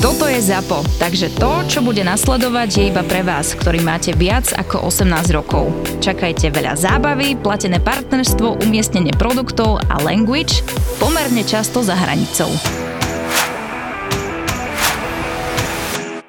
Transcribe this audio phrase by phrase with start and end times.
[0.00, 4.48] Toto je ZAPO, takže to, čo bude nasledovať, je iba pre vás, ktorý máte viac
[4.56, 5.68] ako 18 rokov.
[6.00, 10.64] Čakajte veľa zábavy, platené partnerstvo, umiestnenie produktov a language
[10.96, 12.48] pomerne často za hranicou.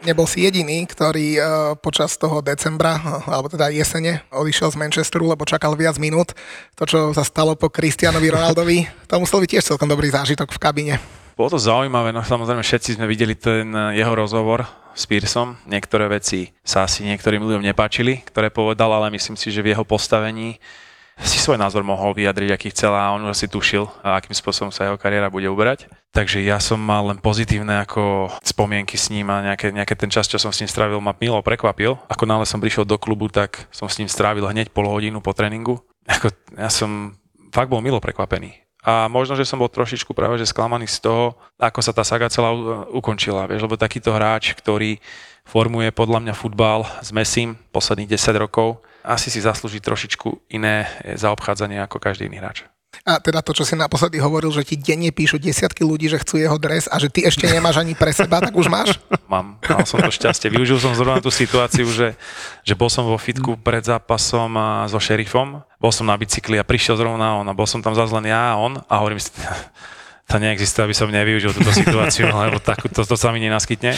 [0.01, 1.45] nebol si jediný, ktorý uh,
[1.79, 2.99] počas toho decembra,
[3.31, 6.35] alebo teda jesene, odišiel z Manchesteru, lebo čakal viac minút.
[6.75, 10.59] To, čo sa stalo po Cristianovi Ronaldovi, to musel byť tiež celkom dobrý zážitok v
[10.59, 11.20] kabine.
[11.41, 14.61] Bolo to zaujímavé, no samozrejme všetci sme videli ten jeho rozhovor
[14.93, 15.57] s Pearsom.
[15.65, 19.81] Niektoré veci sa asi niektorým ľuďom nepáčili, ktoré povedal, ale myslím si, že v jeho
[19.81, 20.61] postavení
[21.17, 24.85] si svoj názor mohol vyjadriť, aký chcel a on už si tušil, akým spôsobom sa
[24.85, 25.89] jeho kariéra bude uberať.
[26.13, 30.29] Takže ja som mal len pozitívne ako spomienky s ním a nejaké, nejaké ten čas,
[30.29, 31.97] čo som s ním strávil, ma milo prekvapil.
[32.05, 35.33] Ako náhle som prišiel do klubu, tak som s ním strávil hneď pol hodinu po
[35.33, 35.81] tréningu.
[36.05, 37.17] Ako, ja som
[37.49, 38.60] fakt bol milo prekvapený.
[38.81, 42.33] A možno, že som bol trošičku práve že sklamaný z toho, ako sa tá saga
[42.33, 42.49] celá
[42.89, 43.45] ukončila.
[43.45, 44.97] Vieš, lebo takýto hráč, ktorý
[45.45, 51.81] formuje podľa mňa futbal s Messim posledných 10 rokov, asi si zaslúži trošičku iné zaobchádzanie
[51.85, 52.65] ako každý iný hráč.
[53.01, 56.37] A teda to, čo si naposledy hovoril, že ti denne píšu desiatky ľudí, že chcú
[56.37, 58.99] jeho dres a že ty ešte nemáš ani pre seba, tak už máš?
[59.25, 60.53] Mám, mal som to šťastie.
[60.53, 62.13] Využil som zrovna tú situáciu, že,
[62.61, 64.53] že bol som vo fitku pred zápasom
[64.85, 68.13] so šerifom, bol som na bicykli a prišiel zrovna on a bol som tam zase
[68.13, 69.33] len ja a on a hovorím si,
[70.31, 73.97] to neexistuje, aby som nevyužil túto situáciu, lebo tak, to, to sa mi nenaskytne.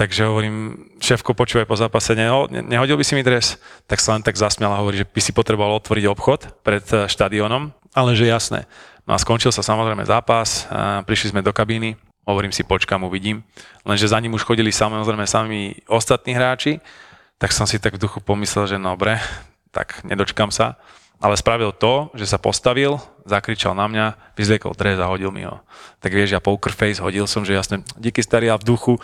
[0.00, 3.60] Takže hovorím, šéfko, počúvaj po zápase, neho, nehodil by si mi dres?
[3.84, 7.04] Tak sa len tak zasmial a hovorí, že by si potreboval otvoriť obchod pred eh,
[7.04, 8.64] štadiónom, ale že jasné.
[9.04, 13.44] No a skončil sa samozrejme zápas, a prišli sme do kabíny, hovorím si, počkám, uvidím.
[13.84, 16.80] Lenže za ním už chodili samozrejme sami ostatní hráči,
[17.36, 19.20] tak som si tak v duchu pomyslel, že dobre,
[19.68, 20.80] tak nedočkam sa.
[21.20, 22.96] Ale spravil to, že sa postavil,
[23.28, 24.06] zakričal na mňa,
[24.40, 25.60] vyzliekol dres a hodil mi ho.
[26.00, 28.96] Tak vieš, ja poker face hodil som, že jasne, díky starý a v duchu,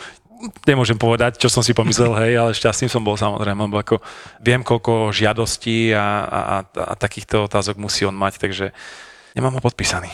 [0.67, 3.97] nemôžem povedať, čo som si pomyslel, hej, ale šťastný som bol samozrejme, lebo ako
[4.41, 8.71] viem, koľko žiadostí a, a, a, takýchto otázok musí on mať, takže
[9.33, 10.13] nemám ho podpísaný.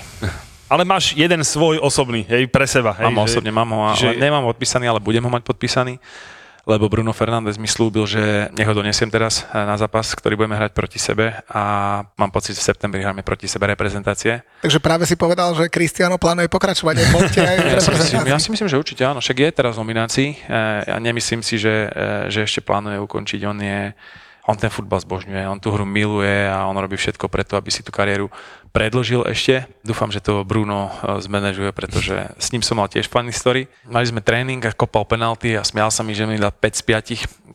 [0.72, 2.96] Ale máš jeden svoj osobný, hej, pre seba.
[2.96, 4.16] Hej, mám že, osobne, mám ho, že...
[4.16, 6.00] nemám ho podpísaný, ale budem ho mať podpísaný
[6.62, 10.54] lebo Bruno Fernández mi slúbil, že nech ho donesiem teraz eh, na zápas, ktorý budeme
[10.54, 11.62] hrať proti sebe a
[12.14, 14.46] mám pocit, že v septembri hráme proti sebe reprezentácie.
[14.62, 17.08] Takže práve si povedal, že Cristiano plánuje pokračovať aj
[17.42, 20.28] aj ja, si myslím, ja si myslím, že určite áno, však je teraz v nominácii.
[20.30, 23.40] Eh, ja nemyslím si, že, eh, že ešte plánuje ukončiť.
[23.42, 23.90] On je
[24.42, 27.86] on ten futbal zbožňuje, on tú hru miluje a on robí všetko preto, aby si
[27.86, 28.26] tú kariéru
[28.74, 29.70] predlžil ešte.
[29.86, 33.70] Dúfam, že to Bruno e, zmanéžuje, pretože s ním som mal tiež funny story.
[33.86, 36.82] Mali sme tréning a kopal penalty a smial sa mi, že mi dá 5 z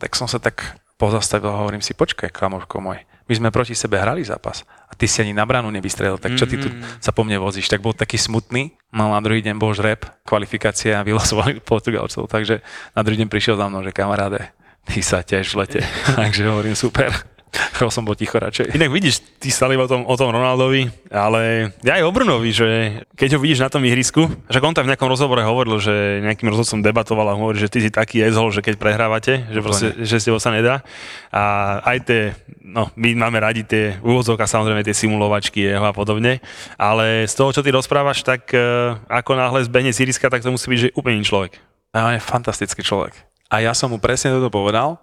[0.00, 4.00] tak som sa tak pozastavil a hovorím si, počkaj, kamoško môj, my sme proti sebe
[4.00, 7.04] hrali zápas a ty si ani na bránu nevystrelil, tak čo ty tu mm.
[7.04, 7.68] sa po mne vozíš?
[7.68, 12.64] Tak bol taký smutný, mal na druhý deň bol žreb, kvalifikácia a vylosovali Portugalcov, takže
[12.96, 14.48] na druhý deň prišiel za mnou, že kamaráde,
[14.88, 15.84] ty sa tiež lete.
[16.20, 17.12] Takže hovorím, super.
[17.76, 18.76] Chcel som bol ticho radšej.
[18.76, 22.68] Inak vidíš, ty stále o tom, o tom Ronaldovi, ale ja aj o Brunovi, že
[23.16, 26.48] keď ho vidíš na tom ihrisku, že on tam v nejakom rozhovore hovoril, že nejakým
[26.52, 30.20] rozhodcom debatoval a hovorí, že ty si taký ezhol, že keď prehrávate, že, proste, že
[30.20, 30.84] s tebou sa nedá.
[31.32, 32.20] A aj tie,
[32.60, 36.44] no my máme radi tie úvodzovka, samozrejme tie simulovačky jeho a podobne,
[36.76, 40.52] ale z toho, čo ty rozprávaš, tak uh, ako náhle zbehne z ihriska, tak to
[40.52, 41.56] musí byť, že úplne človek.
[41.96, 43.27] A on je fantastický človek.
[43.48, 45.00] A ja som mu presne toto povedal.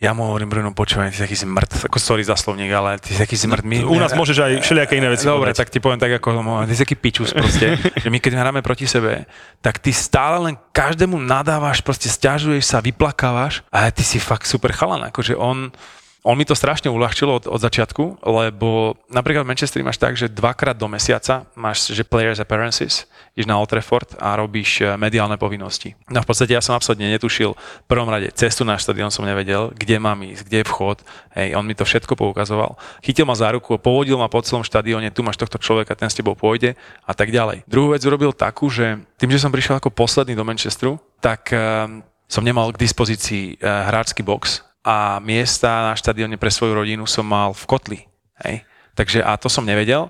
[0.00, 3.12] Ja mu hovorím, Bruno, počúvaj, ty si taký zmrt, ako sorry za slovník, ale ty
[3.12, 3.60] si taký zmrt.
[3.68, 5.60] My, U nás môžeš aj všelijaké iné veci Dobre, povedať.
[5.60, 8.88] tak ti poviem tak, ako ty si taký pičus proste, že my keď hráme proti
[8.88, 9.28] sebe,
[9.60, 14.72] tak ty stále len každému nadávaš, proste stiažuješ sa, vyplakávaš a ty si fakt super
[14.72, 15.68] chalan, akože on,
[16.20, 20.28] on mi to strašne uľahčilo od, od začiatku, lebo napríklad v Manchesteri máš tak, že
[20.28, 25.40] dvakrát do mesiaca máš, že players appearances, ideš na Old Trafford a robíš eh, mediálne
[25.40, 25.96] povinnosti.
[26.12, 29.72] No v podstate ja som absolútne netušil, v prvom rade cestu na štadión som nevedel,
[29.72, 30.98] kde mám ísť, kde je vchod,
[31.40, 32.76] hej, on mi to všetko poukazoval.
[33.00, 36.16] Chytil ma za ruku, povodil ma po celom štadióne, tu máš tohto človeka, ten s
[36.16, 36.76] tebou pôjde
[37.08, 37.64] a tak ďalej.
[37.64, 42.04] Druhú vec urobil takú, že tým, že som prišiel ako posledný do Manchesteru, tak um,
[42.28, 47.24] som nemal k dispozícii uh, hráčsky box, a miesta na štadióne pre svoju rodinu som
[47.24, 48.00] mal v kotli.
[48.40, 48.64] Hej.
[48.96, 50.08] Takže a to som nevedel.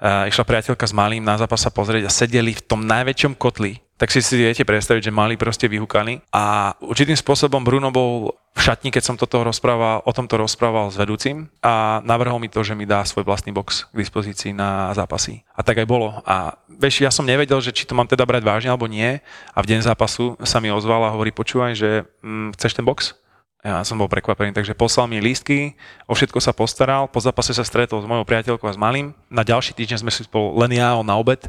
[0.00, 3.84] Uh, išla priateľka s malým na zápas sa pozrieť a sedeli v tom najväčšom kotli.
[4.00, 6.24] Tak si si viete predstaviť, že mali proste vyhúkali.
[6.32, 10.96] A určitým spôsobom Bruno bol v šatni, keď som toto rozprával, o tomto rozprával s
[10.96, 15.44] vedúcim a navrhol mi to, že mi dá svoj vlastný box k dispozícii na zápasy.
[15.52, 16.16] A tak aj bolo.
[16.24, 19.20] A vieš, ja som nevedel, že či to mám teda brať vážne alebo nie.
[19.52, 23.20] A v deň zápasu sa mi ozval a hovorí, počúvaj, že hm, chceš ten box?
[23.60, 25.76] Ja som bol prekvapený, takže poslal mi lístky,
[26.08, 29.12] o všetko sa postaral, po zápase sa stretol s mojou priateľkou a s malým.
[29.28, 31.44] Na ďalší týždeň sme si spolu len ja, on na obed.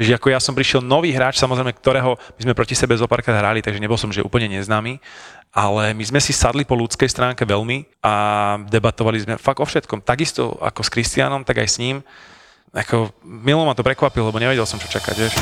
[0.00, 3.36] Že ako ja som prišiel nový hráč, samozrejme, ktorého my sme proti sebe zo párkrát
[3.36, 4.96] hrali, takže nebol som že úplne neznámy,
[5.52, 8.14] ale my sme si sadli po ľudskej stránke veľmi a
[8.64, 10.00] debatovali sme fakt o všetkom.
[10.00, 12.00] Takisto ako s Kristianom, tak aj s ním.
[12.72, 15.36] Ako, milo ma to prekvapilo, lebo nevedel som, čo čakať, vieš.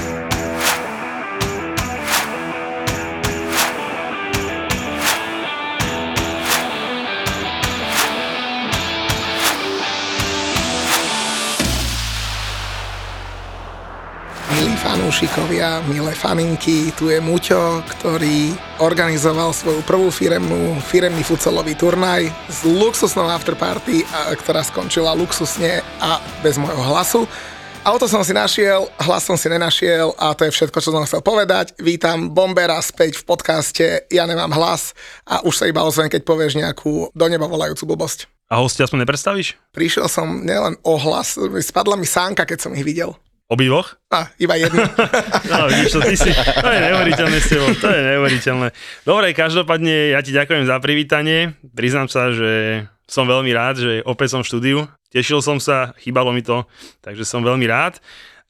[14.58, 22.26] Milí fanúšikovia, milé faninky, tu je Muťo, ktorý organizoval svoju prvú firemnú, firemný futsalový turnaj
[22.50, 24.02] s luxusnou afterparty,
[24.42, 27.22] ktorá skončila luxusne a bez môjho hlasu.
[27.86, 31.22] Auto som si našiel, hlas som si nenašiel a to je všetko, čo som chcel
[31.22, 31.78] povedať.
[31.78, 34.90] Vítam Bombera späť v podcaste Ja nemám hlas
[35.22, 38.26] a už sa iba ozvem, keď povieš nejakú do neba volajúcu blbosť.
[38.50, 39.54] A hostia aspoň nepredstavíš?
[39.70, 43.14] Prišiel som nielen o hlas, spadla mi sánka, keď som ich videl.
[43.48, 43.96] Obidvoch?
[44.12, 44.84] A, iba jednu.
[45.50, 48.68] No, vidíš to, ty si, to je neuveriteľné s tebou, to je neuveriteľné.
[49.08, 51.56] Dobre, každopádne ja ti ďakujem za privítanie.
[51.72, 54.78] Priznám sa, že som veľmi rád, že opäť som v štúdiu.
[55.08, 56.68] Tešil som sa, chýbalo mi to,
[57.00, 57.96] takže som veľmi rád.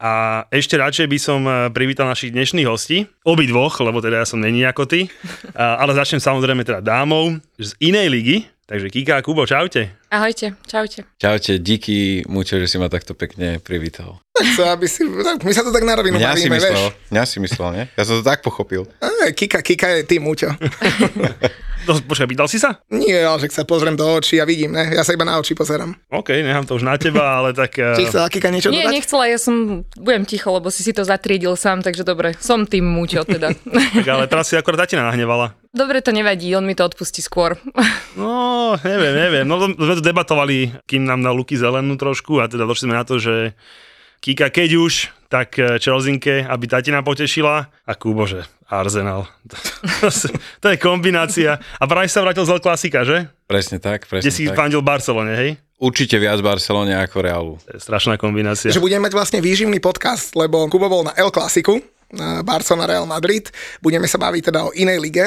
[0.03, 4.43] A ešte radšej by som eh, privítal našich dnešných hostí, obidvoch, lebo teda ja som
[4.43, 5.11] není ako ty,
[5.55, 8.37] ale začnem samozrejme teda dámou z inej ligy,
[8.69, 9.89] takže Kika a Kubo, čaute.
[10.11, 11.05] Ahojte, čaute.
[11.17, 14.21] Čaute, díky Mučo, že si ma takto pekne privítal.
[14.31, 17.11] tak to, aby si, tak my sa to tak na rovinu Mňa si myslel, vieš.
[17.11, 17.85] mňa si myslel, nie?
[17.97, 18.85] Ja som to tak pochopil.
[19.35, 20.53] Kika, Kika je ty, Muťo.
[21.85, 22.81] No, počkaj, pýtal si sa?
[22.89, 24.91] Nie, ale že sa pozriem do očí a vidím, ne?
[24.91, 25.95] Ja sa iba na oči pozerám.
[26.09, 27.77] OK, nechám to už na teba, ale tak...
[27.79, 28.95] eh, Či chcela Kika niečo Nie, dodať?
[28.95, 29.55] nechcela, ja som,
[29.95, 33.55] budem ticho, lebo si si to zatriedil sám, takže dobre, som tým múťo teda.
[33.99, 35.55] Tak ale teraz si akorát tatina nahnevala.
[35.69, 37.55] dobre, to nevadí, on mi to odpustí skôr.
[38.15, 39.45] No, neviem, neviem.
[39.45, 42.97] No, to- sme tu debatovali, kým nám dal Luky zelenú trošku a teda došli sme
[42.97, 43.55] na to, že
[44.19, 44.95] Kika keď už,
[45.29, 49.25] tak eh, Čelzinke, aby tatina potešila a Kubo, že Arsenal.
[50.63, 51.57] to je kombinácia.
[51.81, 53.29] A práve sa vrátil z El Klasika, že?
[53.49, 54.57] Presne tak, presne Kde si tak.
[54.57, 55.51] fandil Barcelone, hej?
[55.79, 57.55] Určite viac Barcelone ako Realu.
[57.65, 58.75] To je strašná kombinácia.
[58.75, 61.98] Že budeme mať vlastne výživný podcast, lebo Kubo bol na El Clasiku, na
[62.43, 63.53] Barcelona Real Madrid.
[63.85, 65.27] Budeme sa baviť teda o inej lige.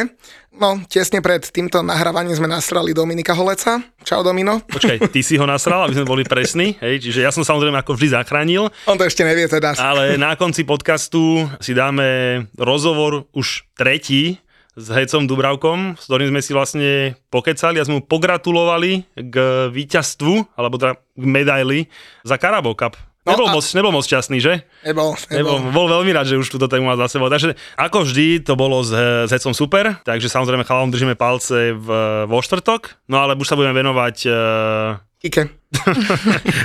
[0.51, 3.79] No, tesne pred týmto nahrávaním sme nastrali Dominika Holeca.
[4.03, 4.59] Čau, Domino.
[4.67, 6.99] Počkaj, ty si ho nasral, aby sme boli presní, hej?
[6.99, 8.67] Čiže ja som samozrejme ako vždy zachránil.
[8.89, 9.77] On to ešte nevie teda.
[9.79, 14.43] Ale na konci podcastu si dáme rozhovor už tretí
[14.75, 19.35] s Hecom Dubravkom, s ktorým sme si vlastne pokecali a sme mu pogratulovali k
[19.71, 21.79] víťazstvu, alebo teda k medaili
[22.23, 22.95] za Carabao Cup.
[23.21, 24.65] No Nebol, a- moc, nebol moc šťastný, že?
[24.81, 25.71] Nebol, Nebol, nebol.
[25.71, 27.29] bol veľmi rád, že už túto tému má za sebou.
[27.29, 31.87] Takže ako vždy to bolo s, s Hecom super, takže samozrejme chalom držíme palce v,
[32.25, 35.53] vo štvrtok, no ale už sa budeme venovať uh, Kike.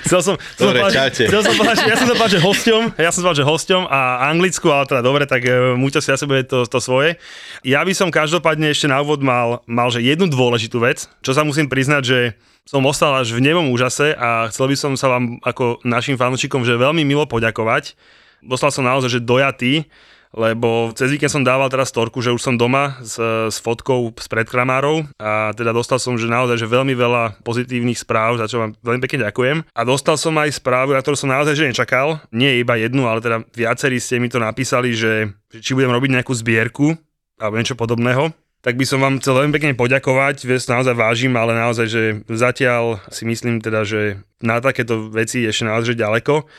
[0.03, 1.25] Chcel som, chcel Dobre, som čaute.
[1.29, 3.83] chcel som povedať, ja som sa povedať, že hosťom, ja som sa povedať, že hosťom
[3.85, 7.21] a Anglicku, ale teda dobre, tak e, Múťa si asi bude to, to svoje.
[7.63, 11.45] Ja by som každopádne ešte na úvod mal, mal že jednu dôležitú vec, čo sa
[11.45, 12.19] musím priznať, že
[12.67, 16.67] som ostal až v nemom úžase a chcel by som sa vám ako našim fanúšikom,
[16.67, 17.95] že veľmi milo poďakovať.
[18.43, 19.87] Dostal som naozaj, že dojatý,
[20.35, 24.27] lebo cez víkend som dával teraz storku, že už som doma s, s fotkou z
[24.27, 28.75] predkramárov a teda dostal som, že naozaj, že veľmi veľa pozitívnych správ, za čo vám
[28.83, 29.63] veľmi pekne ďakujem.
[29.73, 33.23] A dostal som aj správu, na ktorú som naozaj že nečakal, nie iba jednu, ale
[33.23, 35.31] teda viacerí ste mi to napísali, že,
[35.63, 36.99] či budem robiť nejakú zbierku
[37.39, 38.35] alebo niečo podobného.
[38.67, 42.99] Tak by som vám chcel veľmi pekne poďakovať, vieš, naozaj vážim, ale naozaj, že zatiaľ
[43.15, 46.51] si myslím teda, že na takéto veci ešte naozaj ďaleko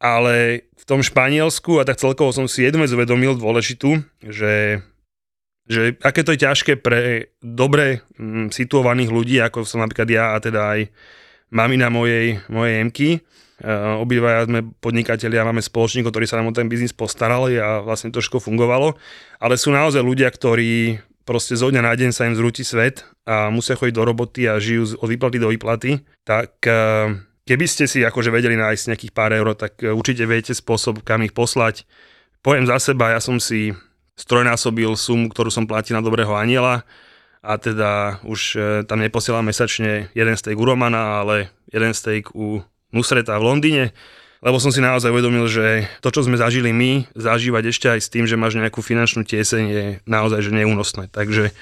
[0.00, 4.80] ale v tom Španielsku a tak celkovo som si jednu vec uvedomil dôležitú, že,
[5.68, 10.40] že aké to je ťažké pre dobre mm, situovaných ľudí, ako som napríklad ja a
[10.40, 10.80] teda aj
[11.52, 13.10] mamina mojej, mojej Emky.
[13.60, 18.08] Uh, obidvaja sme podnikatelia, máme spoločníkov, ktorí sa nám o ten biznis postarali a vlastne
[18.08, 18.96] to všetko fungovalo.
[19.36, 20.96] Ale sú naozaj ľudia, ktorí
[21.30, 24.58] proste zo dňa na deň sa im zrúti svet a musia chodiť do roboty a
[24.58, 27.14] žijú od výplaty do výplaty, tak uh,
[27.46, 31.22] keby ste si akože vedeli nájsť nejakých pár eur, tak e, určite viete spôsob, kam
[31.26, 31.86] ich poslať.
[32.46, 33.74] Poviem za seba, ja som si
[34.14, 36.86] strojnásobil sumu, ktorú som platil na Dobrého aniela
[37.42, 42.62] a teda už e, tam neposielam mesačne jeden steak u Romana, ale jeden steak u
[42.90, 43.84] Nusreta v Londýne,
[44.40, 48.08] lebo som si naozaj uvedomil, že to, čo sme zažili my, zažívať ešte aj s
[48.08, 51.12] tým, že máš nejakú finančnú tieseň, je naozaj že neúnosné.
[51.12, 51.52] Takže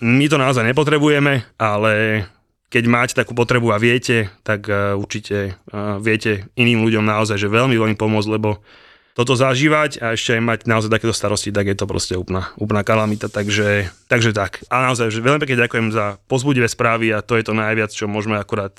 [0.00, 2.24] My to naozaj nepotrebujeme, ale
[2.72, 7.52] keď máte takú potrebu a viete, tak uh, určite uh, viete iným ľuďom naozaj, že
[7.52, 8.64] veľmi, veľmi pomôcť, lebo
[9.12, 12.80] toto zažívať a ešte aj mať naozaj takéto starosti, tak je to proste úplná, úplná
[12.80, 14.64] kalamita, takže, takže tak.
[14.72, 18.08] A naozaj, že veľmi pekne ďakujem za pozbudivé správy a to je to najviac, čo
[18.08, 18.72] môžeme akurát,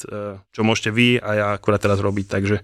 [0.50, 2.58] čo môžete vy a ja akurát teraz robiť, takže,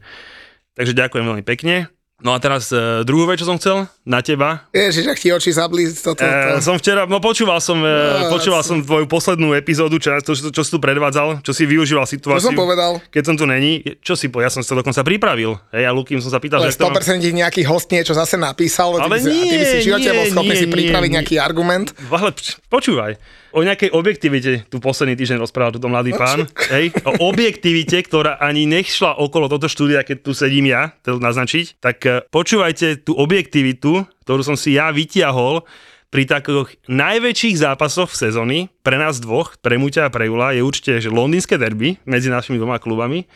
[0.77, 1.96] takže ďakujem veľmi pekne.
[2.17, 4.65] No a teraz uh, druhú vec, čo som chcel, na teba.
[4.73, 6.17] Ježiš, ak ti oči zablí toto.
[6.17, 6.25] To...
[6.25, 10.33] Uh, som včera, no počúval som, uh, no, počúval som tvoju poslednú epizódu, čo, čo,
[10.33, 12.49] čo, čo si tu predvádzal, čo si využíval situáciu.
[12.49, 12.97] Čo som povedal?
[13.13, 15.61] Keď som tu není, čo si po, ja som sa dokonca pripravil.
[15.69, 17.45] Hej, a Lukim som sa pýtal, Ale že 100% mám...
[17.45, 20.55] nejaký host niečo zase napísal, ale ty, nie, a ty by si živote bol schopný
[20.57, 21.45] nie, si pripraviť nie, nejaký nie.
[21.45, 21.93] argument.
[22.09, 22.33] Ale
[22.73, 23.13] počúvaj
[23.57, 26.45] o nejakej objektivite tu posledný týždeň rozprával túto mladý no, pán.
[26.69, 31.81] Hej, o objektivite, ktorá ani nechšla okolo toto štúdia, keď tu sedím ja, to naznačiť.
[31.81, 35.67] Tak eh, počúvajte tú objektivitu, ktorú som si ja vytiahol
[36.07, 40.63] pri takých najväčších zápasoch v sezóny pre nás dvoch, pre Muťa a pre Jula, je
[40.63, 43.27] určite že londýnske derby medzi našimi dvoma klubami,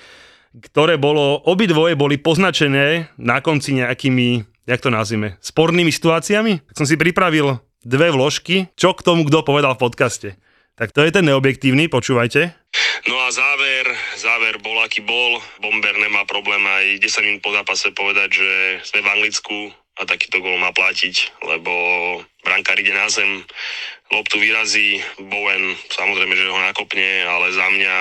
[0.55, 6.63] ktoré bolo, obidvoje boli poznačené na konci nejakými, jak to nazvime, spornými situáciami.
[6.71, 10.29] Tak som si pripravil dve vložky, čo k tomu kto povedal v podcaste.
[10.79, 12.55] Tak to je ten neobjektívny, počúvajte.
[13.10, 15.41] No a záver, záver bol aký bol.
[15.58, 18.50] Bomber nemá problém aj 10 minút po zápase povedať, že
[18.86, 19.58] sme v Anglicku
[19.98, 21.74] a takýto gol má platiť, lebo
[22.46, 23.41] brankár ide na zem,
[24.13, 27.98] loptu vyrazí, Bowen samozrejme, že ho nakopne, ale za mňa,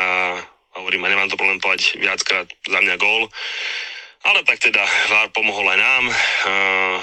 [0.76, 3.32] hovorím, nemám to problém povedať viackrát, za mňa gól.
[4.20, 6.04] Ale tak teda VAR pomohol aj nám.
[6.12, 6.96] Uh,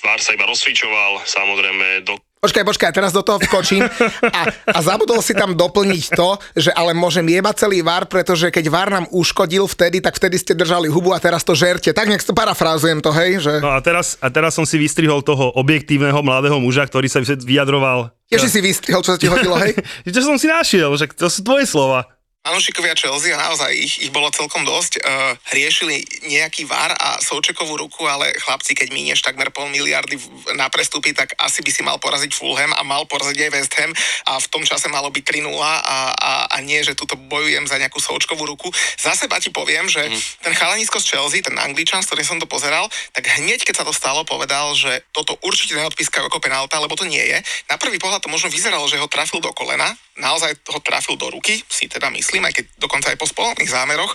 [0.00, 3.88] VAR sa iba rozsvičoval, samozrejme do Počkaj, počkaj, teraz do toho vkočím
[4.28, 8.68] a, a zabudol si tam doplniť to, že ale môžem jebať celý VAR, pretože keď
[8.68, 11.96] VAR nám uškodil vtedy, tak vtedy ste držali hubu a teraz to žerte.
[11.96, 13.40] Tak nech to parafrázujem to, hej?
[13.40, 13.64] Že...
[13.64, 18.12] No a teraz, a teraz som si vystrihol toho objektívneho mladého muža, ktorý sa vyjadroval.
[18.28, 19.80] Tiež si vystrihol, čo sa ti hodilo, hej?
[20.12, 22.12] čo som si našiel, že to sú tvoje slova
[22.44, 27.80] fanúšikovia Chelsea, a naozaj ich, ich bolo celkom dosť, uh, riešili nejaký var a Součekovú
[27.80, 30.20] ruku, ale chlapci, keď minieš takmer pol miliardy
[30.52, 33.96] na prestupy, tak asi by si mal poraziť Fulham a mal poraziť aj West Ham
[34.28, 35.72] a v tom čase malo byť 3-0 a,
[36.12, 38.68] a, a nie, že tuto bojujem za nejakú Součkovú ruku.
[39.00, 40.44] Za seba ti poviem, že mm.
[40.44, 43.84] ten chalanisko z Chelsea, ten Angličan, s ktorým som to pozeral, tak hneď keď sa
[43.88, 47.40] to stalo, povedal, že toto určite neodpískajú ako penálta, lebo to nie je.
[47.72, 51.32] Na prvý pohľad to možno vyzeralo, že ho trafil do kolena, naozaj ho trafil do
[51.32, 54.10] ruky, si teda myslím, aj keď dokonca aj po spoločných zámeroch,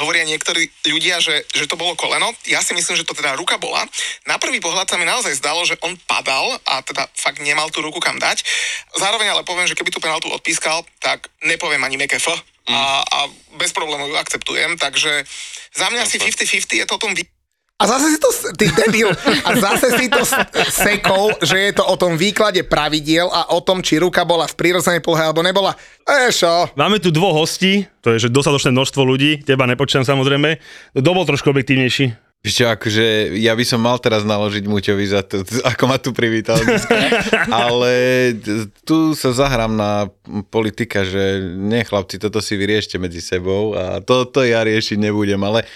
[0.00, 2.32] hovoria niektorí ľudia, že, že to bolo koleno.
[2.48, 3.84] Ja si myslím, že to teda ruka bola.
[4.24, 7.84] Na prvý pohľad sa mi naozaj zdalo, že on padal a teda fakt nemal tú
[7.84, 8.40] ruku kam dať.
[8.96, 12.32] Zároveň ale poviem, že keby tú penaltu odpískal, tak nepoviem ani meké F
[12.68, 13.18] a, a
[13.56, 15.24] bez problémov ju akceptujem, takže
[15.72, 17.37] za mňa si 50-50 je to o tom vy-
[17.78, 19.14] a zase si to, ty debil,
[19.46, 20.26] a zase si to
[20.66, 24.58] sekol, že je to o tom výklade pravidiel a o tom, či ruka bola v
[24.58, 25.78] prírodzenej polohe alebo nebola.
[26.02, 26.74] Ešo.
[26.74, 30.58] Máme tu dvoch hostí, to je že dostatočné množstvo ľudí, teba nepočítam samozrejme.
[30.98, 32.27] Kto bol trošku objektívnejší?
[32.38, 36.56] Čo, akože ja by som mal teraz naložiť Muťovi za to, ako ma tu privítal.
[37.66, 37.92] ale
[38.86, 40.06] tu sa zahrám na
[40.48, 45.66] politika, že nie chlapci, toto si vyriešte medzi sebou a toto ja riešiť nebudem, ale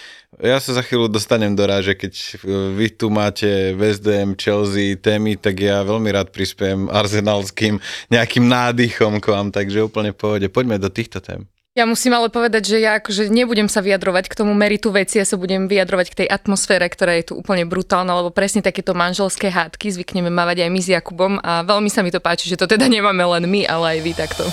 [0.40, 2.40] ja sa za chvíľu dostanem do ráže, keď
[2.72, 7.76] vy tu máte West Ham, Chelsea, témy, tak ja veľmi rád prispiem arzenálským
[8.08, 10.46] nejakým nádychom k vám, takže úplne v pohode.
[10.48, 11.44] Poďme do týchto tém.
[11.72, 15.24] Ja musím ale povedať, že ja akože nebudem sa vyjadrovať k tomu meritu veci, ja
[15.24, 19.48] sa budem vyjadrovať k tej atmosfére, ktorá je tu úplne brutálna, lebo presne takéto manželské
[19.48, 22.68] hádky zvykneme mávať aj my s Jakubom a veľmi sa mi to páči, že to
[22.68, 24.44] teda nemáme len my, ale aj vy takto.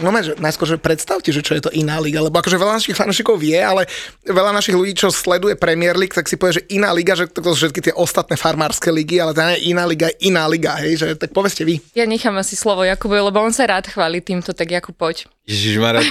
[0.00, 2.96] No že najskôr, že predstavte, že čo je to iná liga, lebo akože veľa našich
[2.96, 3.86] fanúšikov vie, ale
[4.24, 7.44] veľa našich ľudí, čo sleduje Premier League, tak si povie, že iná liga, že to
[7.52, 11.06] sú všetky tie ostatné farmárske ligy, ale tá iná liga je iná liga, hej, že
[11.16, 11.78] tak povedzte vy.
[11.94, 15.28] Ja nechám asi slovo Jakubu, lebo on sa rád chváli týmto, tak Jakub poď.
[15.50, 16.06] Ježišmarja,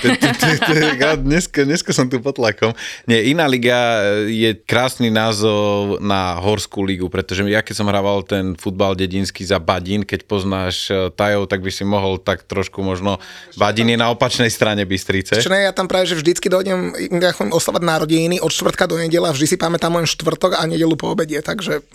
[1.23, 2.75] dneska, dneska som tu pod tlakom.
[3.07, 8.59] Nie, iná liga je krásny názov na horskú ligu, pretože ja keď som hrával ten
[8.59, 13.23] futbal dedinský za Badín, keď poznáš eh, Tajov, tak by si mohol tak trošku možno...
[13.55, 15.39] Badín je na opačnej strane Bystrice.
[15.39, 19.31] Čo ne, ja tam práve, že vždycky dojdem ja oslavať narodeniny od čtvrtka do nedela,
[19.31, 21.85] vždy si pamätám len štvrtok a nedelu po obede, takže...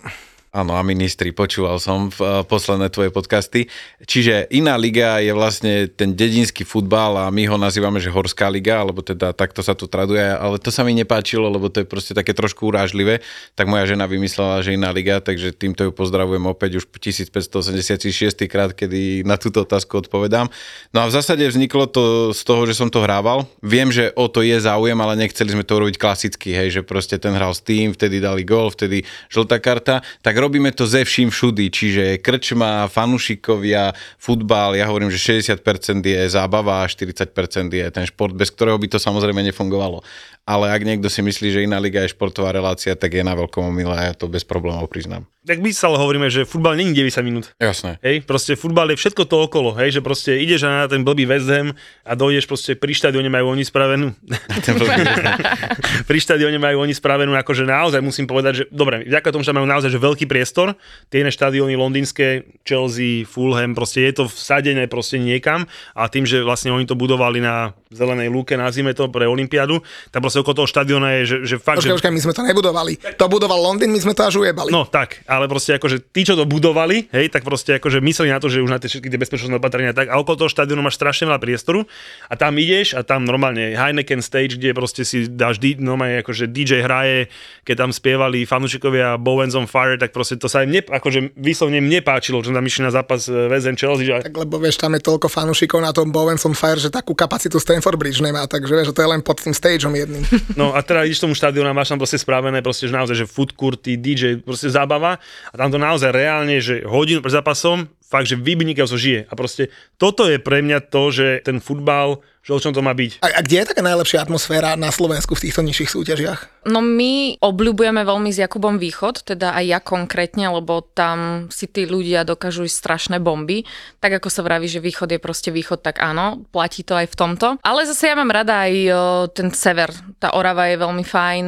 [0.55, 3.67] Áno, a ministri, počúval som v uh, posledné tvoje podcasty.
[4.07, 8.79] Čiže iná liga je vlastne ten dedinský futbal a my ho nazývame, že horská liga,
[8.79, 12.15] alebo teda takto sa tu traduje, ale to sa mi nepáčilo, lebo to je proste
[12.15, 13.19] také trošku urážlivé.
[13.59, 18.79] Tak moja žena vymyslela, že iná liga, takže týmto ju pozdravujem opäť už 1586 krát,
[18.79, 20.47] kedy na túto otázku odpovedám.
[20.95, 23.51] No a v zásade vzniklo to z toho, že som to hrával.
[23.59, 27.19] Viem, že o to je záujem, ale nechceli sme to urobiť klasicky, hej, že proste
[27.19, 29.03] ten hral s tým, vtedy dali gol, vtedy
[29.35, 29.99] žltá karta.
[30.23, 36.21] Tak robíme to ze vším všudy, čiže krčma, fanušikovia, futbal, ja hovorím, že 60% je
[36.29, 40.05] zábava a 40% je ten šport, bez ktorého by to samozrejme nefungovalo.
[40.45, 43.73] Ale ak niekto si myslí, že iná liga je športová relácia, tak je na veľkom
[43.73, 45.25] omyle a ja to bez problémov priznám.
[45.45, 47.53] Tak my sa hovoríme, že futbal není 90 minút.
[47.61, 48.01] Jasné.
[48.01, 51.49] Hej, proste futbal je všetko to okolo, hej, že proste ideš na ten blbý West
[51.53, 54.17] Ham a dojdeš proste pri štadióne majú oni spravenú.
[56.09, 59.69] Pri štadióne majú oni spravenú, akože naozaj musím povedať, že dobre, vďaka tomu, že majú
[59.69, 60.81] naozaj že veľký priestor,
[61.13, 66.41] tie iné štadióny londýnske, Chelsea, Fulham, proste je to vsadené proste niekam a tým, že
[66.41, 70.69] vlastne oni to budovali na zelenej lúke, nazvime to pre Olympiádu, tak proste okolo toho
[70.75, 71.97] štadióna je, že, že fakt, Počkaj, že...
[72.03, 72.93] počkaj, my sme to nebudovali.
[73.15, 74.75] To budoval Londýn, my sme to až ujebali.
[74.75, 78.43] No tak, ale proste akože tí, čo to budovali, hej, tak proste akože mysleli na
[78.43, 80.99] to, že už na tie všetky tie bezpečnostné opatrenia tak a okolo toho štadiónu máš
[80.99, 81.87] strašne veľa priestoru
[82.27, 86.83] a tam ideš a tam normálne Heineken stage, kde proste si dáš normálne akože DJ
[86.83, 87.31] hraje,
[87.63, 91.79] keď tam spievali fanúšikovia Bowens on Fire, tak proste to sa im ne, akože vyslovne
[91.79, 95.01] mne páčilo, že tam išli na zápas Ham Chelsea, že Tak lebo vieš, tam je
[95.05, 98.91] toľko fanúšikov na tom Bowens on Fire, že takú kapacitu Stanford Bridge nemá, takže vieš,
[98.91, 100.24] že to je len pod tým stageom jedným.
[100.61, 103.27] No a teda ideš tomu štadiónu a máš tam proste spravené proste, že naozaj, že
[103.31, 105.19] food courty, DJ, proste zábava.
[105.51, 109.27] A tam to naozaj reálne, že hodinu pred zápasom, fakt, že vynikajúco žije.
[109.27, 112.93] A proste toto je pre mňa to, že ten futbal, že o čom to má
[112.93, 113.25] byť.
[113.25, 116.69] A, a kde je taká najlepšia atmosféra na Slovensku v týchto nižších súťažiach?
[116.69, 121.89] No my obľúbujeme veľmi s Jakubom Východ, teda aj ja konkrétne, lebo tam si tí
[121.89, 123.65] ľudia dokážu ísť strašné bomby.
[123.99, 127.17] Tak ako sa vraví, že východ je proste východ, tak áno, platí to aj v
[127.17, 127.47] tomto.
[127.65, 128.97] Ale zase ja mám rada aj o,
[129.33, 129.89] ten sever.
[130.21, 131.47] Tá Orava je veľmi fajn.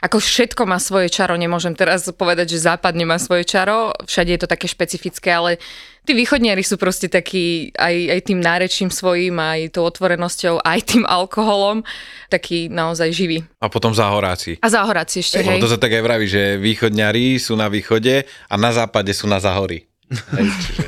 [0.00, 3.92] Ako všetko má svoje čaro, nemôžem teraz povedať, že západ nemá svoje čaro.
[4.08, 5.60] Všade je to také špecifické, ale
[6.08, 11.04] tí východniari sú proste takí aj, aj tým nárečím svojím, aj tou otvorenosťou, aj tým
[11.04, 11.84] alkoholom,
[12.32, 13.44] taký naozaj živý.
[13.60, 14.56] A potom záhoráci.
[14.64, 15.60] A záhoráci ešte, hej.
[15.60, 19.36] to sa tak aj vraví, že východňari sú na východe a na západe sú na
[19.36, 19.84] záhory.
[20.08, 20.82] Hej, čiže...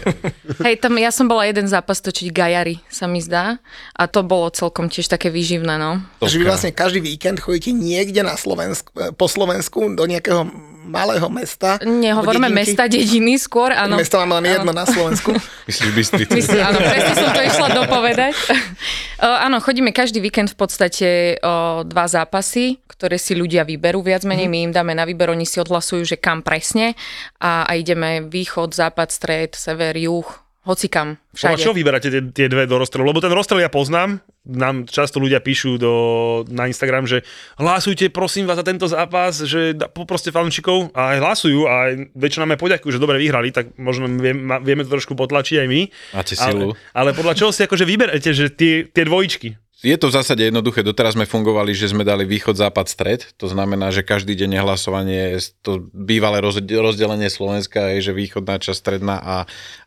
[0.65, 3.61] Hej, tam ja som bola jeden zápas točiť Gajary, sa mi zdá.
[3.93, 6.01] A to bolo celkom tiež také výživné, no.
[6.25, 10.49] Že vy vlastne každý víkend chodíte niekde na Slovensku, po Slovensku do nejakého
[10.91, 11.79] malého mesta.
[11.79, 12.51] Dedinky.
[12.51, 13.95] mesta, dediny skôr, áno.
[13.95, 15.31] Mesta máme len jedno na Slovensku.
[15.71, 16.35] Myslíš Bystricu?
[16.35, 18.35] Myslím, áno, presne som to išla dopovedať.
[19.21, 24.25] O, áno, chodíme každý víkend v podstate o, dva zápasy, ktoré si ľudia vyberú viac
[24.25, 24.49] menej.
[24.49, 26.97] My im dáme na výber, oni si odhlasujú, že kam presne.
[27.37, 30.25] A, a ideme východ, západ, stred, sever, juh,
[30.61, 31.57] hocikam, Všade.
[31.57, 31.65] všade.
[31.65, 33.09] čo vyberáte tie, tie dve do rozstrelu?
[33.09, 35.93] Lebo ten rozstrel ja poznám, nám často ľudia píšu do,
[36.49, 37.25] na Instagram, že
[37.57, 42.45] hlasujte prosím vás za tento zápas, že poproste fanúšikov a aj hlasujú a aj väčšina
[42.45, 45.69] nám aj poďakujú, že dobre vyhrali, tak možno viem, ma- vieme to trošku potlačiť aj
[45.69, 45.81] my.
[46.17, 46.73] Máte silu.
[46.95, 49.57] Ale, ale podľa čoho si akože vyberete, že tie, tie dvojičky?
[49.81, 50.85] Je to v zásade jednoduché.
[50.85, 53.21] Doteraz sme fungovali, že sme dali východ, západ, stred.
[53.41, 58.61] To znamená, že každý deň hlasovanie, je to bývalé roz- rozdelenie Slovenska je, že východná
[58.61, 59.37] časť, stredná a,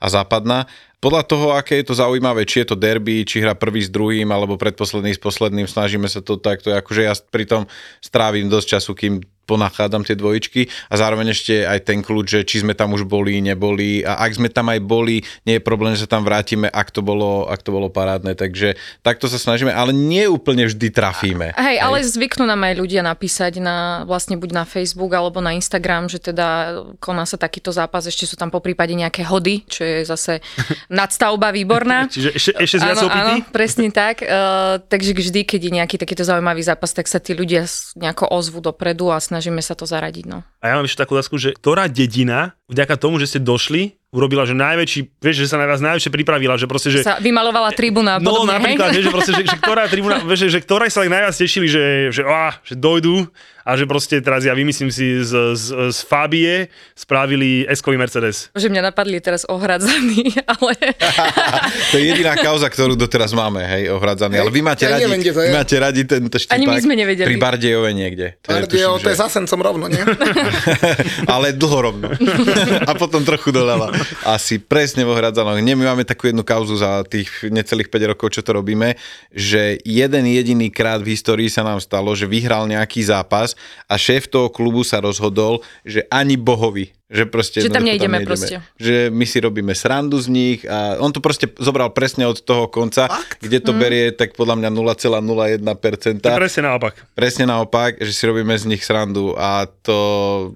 [0.01, 0.65] a západná.
[0.97, 4.25] Podľa toho, aké je to zaujímavé, či je to derby, či hra prvý s druhým,
[4.34, 7.63] alebo predposledný s posledným, snažíme sa to takto, akože ja pri tom
[8.01, 12.63] strávim dosť času, kým ponachádzam tie dvojičky a zároveň ešte aj ten kľúč, že či
[12.63, 16.08] sme tam už boli, neboli a ak sme tam aj boli, nie je problém, že
[16.08, 19.91] sa tam vrátime, ak to bolo, ak to bolo parádne, takže takto sa snažíme, ale
[19.91, 21.51] nie úplne vždy trafíme.
[21.53, 26.08] Hej, ale zvyknú nám aj ľudia napísať na, vlastne buď na Facebook alebo na Instagram,
[26.08, 30.08] že teda koná sa takýto zápas, ešte sú tam po prípade nejaké hody, čo je
[30.08, 30.39] zase
[30.99, 32.08] nadstavba výborná.
[32.08, 34.21] Čiže ešte, ešte Áno, áno, presne tak.
[34.21, 37.65] Uh, takže vždy, keď je nejaký takýto zaujímavý zápas, tak sa tí ľudia
[37.97, 40.23] nejako ozvú dopredu a snažíme sa to zaradiť.
[40.32, 40.47] No.
[40.63, 44.45] A ja mám ešte takú otázku, že ktorá dedina, vďaka tomu, že ste došli, urobila,
[44.45, 47.02] že najväčší, vieš, že sa na vás najväčšie pripravila, že proste, že...
[47.02, 48.95] Sa vymalovala tribúna a No podobne, napríklad, hej?
[48.95, 51.65] vieš, že, proste, že, že ktorá tribúna, vieš, že, že ktorá sa tak najviac tešili,
[51.65, 53.26] že, že, á, že dojdú
[53.63, 58.52] a že proste teraz ja vymyslím si z, z, z Fabie spravili S-kový Mercedes.
[58.52, 60.76] Že mňa napadli teraz ohradzaní, ale...
[61.91, 64.36] To je jediná kauza, ktorú doteraz máme, hej, ohradzaný.
[64.36, 65.32] Ale vy máte Ja radi, neviem, je.
[65.32, 66.54] vy máte radi tento štipák.
[66.54, 67.28] Ani my sme nevedeli.
[67.28, 68.36] Pri Bardejove niekde.
[68.43, 70.02] To je, to je že- za Sencom rovno, nie?
[71.34, 72.12] ale dlhorovno.
[72.84, 73.95] a potom trochu doľava.
[74.23, 75.59] Asi presne vo Hradzánoch.
[75.59, 78.95] Nie, my máme takú jednu kauzu za tých necelých 5 rokov, čo to robíme,
[79.29, 83.53] že jeden jediný krát v histórii sa nám stalo, že vyhral nejaký zápas
[83.85, 88.63] a šéf toho klubu sa rozhodol, že ani bohovi že proste Že tam nejdeme proste.
[88.75, 92.67] Že my si robíme srandu z nich a on to proste zobral presne od toho
[92.67, 93.05] konca,
[93.37, 93.65] kde Mhm.
[93.65, 96.21] to berie tak podľa mňa 0,01%.
[96.21, 96.93] To je presne naopak.
[97.13, 99.97] Presne naopak, že si robíme z nich srandu a to,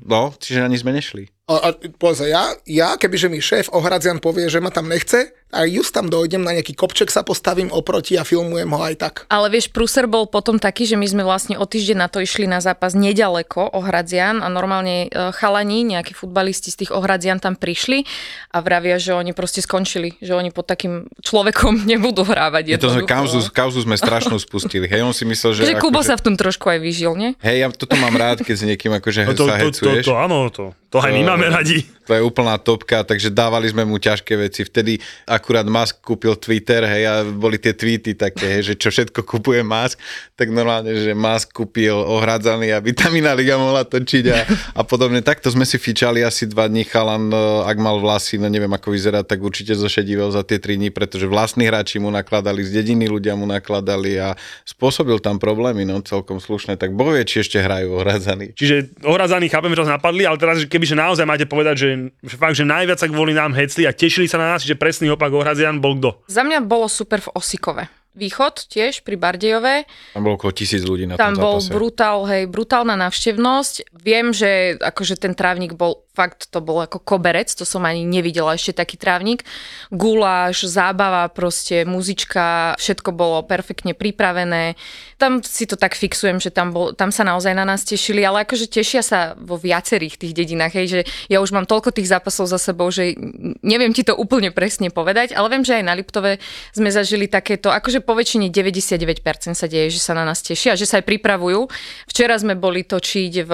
[0.01, 1.27] no, čiže ani sme nešli.
[1.47, 5.63] A, a pozor, ja, ja kebyže mi šéf Ohradzian povie, že ma tam nechce, a
[5.63, 9.13] just tam dojdem, na nejaký kopček sa postavím oproti a filmujem ho aj tak.
[9.31, 12.43] Ale vieš, prúser bol potom taký, že my sme vlastne o týždeň na to išli
[12.43, 18.03] na zápas nedaleko Ohradzian a normálne e, chalani, nejakí futbalisti z tých Ohradzian tam prišli
[18.51, 22.75] a vravia, že oni proste skončili, že oni pod takým človekom nebudú hrávať.
[22.75, 24.91] Je to sme kauzu, kauzu sme strašnú spustili.
[24.91, 25.62] Hej, on si myslel, že...
[25.63, 27.29] Že Kubo akože- sa v tom trošku aj vyžil, nie?
[27.39, 30.03] Hej, ja toto mám rád, keď s niekým akože No to, sa to, to, hecuješ.
[30.03, 31.80] to, áno, to, to aj my To- máme radi.
[32.08, 34.63] To je úplná topka, takže dávali sme mu ťažké veci.
[34.63, 34.95] Vtedy
[35.28, 39.60] akurát Musk kúpil Twitter, hej, a boli tie tweety také, hej, že čo všetko kupuje
[39.60, 40.00] Musk,
[40.39, 44.39] tak normálne, že Musk kúpil ohradzaný, aby Vitamina Liga mohla točiť a,
[44.80, 45.19] a podobne.
[45.19, 48.95] Takto sme si fičali asi dva dní chalan, e, ak mal vlasy, no neviem ako
[48.95, 53.12] vyzerá, tak určite zošedivel za tie tri dní, pretože vlastní hráči mu nakladali, z dediny
[53.12, 54.32] ľudia mu nakladali a
[54.63, 56.80] spôsobil tam problémy, no celkom slušné.
[56.80, 58.56] Tak boh vie, či ešte hrajú ohradzaní.
[58.56, 61.89] Čiže ohradzaní chápem, že nás napadli, ale teraz, že kebyže naozaj máte povedať, že,
[62.21, 65.09] že fakt, že najviac sa kvôli nám hecli a tešili sa na nás, že presný
[65.09, 66.21] opak ohradzian bol kto?
[66.29, 67.89] Za mňa bolo super v Osikove.
[68.17, 69.85] Východ tiež pri Bardejove.
[70.17, 71.69] Tam bolo okolo tisíc ľudí na Tam tom bol zápase.
[71.69, 73.93] brutál, hej, brutálna návštevnosť.
[73.93, 78.58] Viem, že akože ten trávnik bol, fakt to bol ako koberec, to som ani nevidela
[78.58, 79.45] ešte taký trávnik.
[79.93, 84.73] Guláš, zábava, proste muzička, všetko bolo perfektne pripravené.
[85.21, 88.49] Tam si to tak fixujem, že tam, bol, tam sa naozaj na nás tešili, ale
[88.49, 90.99] akože tešia sa vo viacerých tých dedinách, hej, že
[91.30, 93.13] ja už mám toľko tých zápasov za sebou, že
[93.62, 96.41] neviem ti to úplne presne povedať, ale viem, že aj na Liptove
[96.73, 100.88] sme zažili takéto, akože po väčšine 99% sa deje, že sa na nás tešia, že
[100.88, 101.67] sa aj pripravujú.
[102.08, 103.51] Včera sme boli točiť v,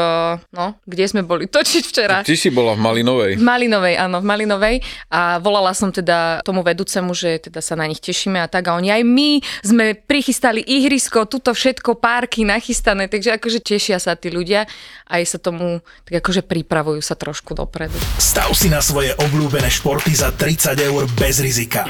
[0.53, 2.21] no, kde sme boli točiť včera?
[2.21, 3.31] Ty si bola v Malinovej.
[3.41, 4.75] V Malinovej, áno, v Malinovej.
[5.09, 8.69] A volala som teda tomu vedúcemu, že teda sa na nich tešíme a tak.
[8.69, 9.29] A oni aj my
[9.65, 14.69] sme prichystali ihrisko, tuto všetko, párky nachystané, takže akože tešia sa tí ľudia
[15.09, 17.97] a aj sa tomu, tak akože pripravujú sa trošku dopredu.
[18.21, 21.89] Stav si na svoje obľúbené športy za 30 eur bez rizika.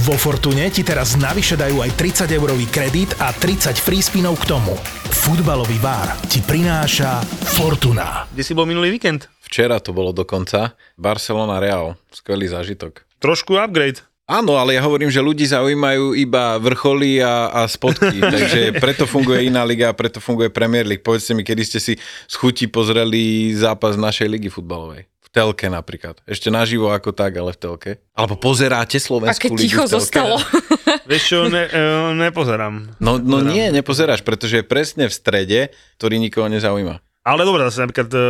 [0.00, 4.48] Vo Fortune ti teraz navyše dajú aj 30 eurový kredit a 30 free spinov k
[4.48, 4.72] tomu.
[5.12, 7.20] Futbalový bar ti prináša
[7.60, 8.24] Fortuna.
[8.32, 9.28] Kde si bol minulý víkend?
[9.44, 10.72] Včera to bolo dokonca.
[10.96, 12.00] Barcelona Real.
[12.16, 13.04] Skvelý zážitok.
[13.20, 14.00] Trošku upgrade.
[14.24, 19.52] Áno, ale ja hovorím, že ľudí zaujímajú iba vrcholy a, a spodky, takže preto funguje
[19.52, 21.04] iná liga a preto funguje Premier League.
[21.04, 25.04] Povedzte mi, kedy ste si z chuti pozreli zápas našej ligy futbalovej.
[25.30, 26.18] V telke napríklad.
[26.26, 27.90] Ešte naživo ako tak, ale v telke.
[28.18, 29.94] Alebo pozeráte Slovenskú ligu ticho v telke?
[29.94, 30.36] zostalo.
[31.10, 31.82] Vieš čo, ne, e,
[32.18, 32.98] nepozerám.
[32.98, 35.60] No, no nie, nepozeráš, pretože je presne v strede,
[36.02, 36.98] ktorý nikoho nezaujíma.
[37.20, 38.20] Ale dobre, zase napríklad uh,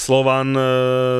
[0.00, 0.64] Slovan uh,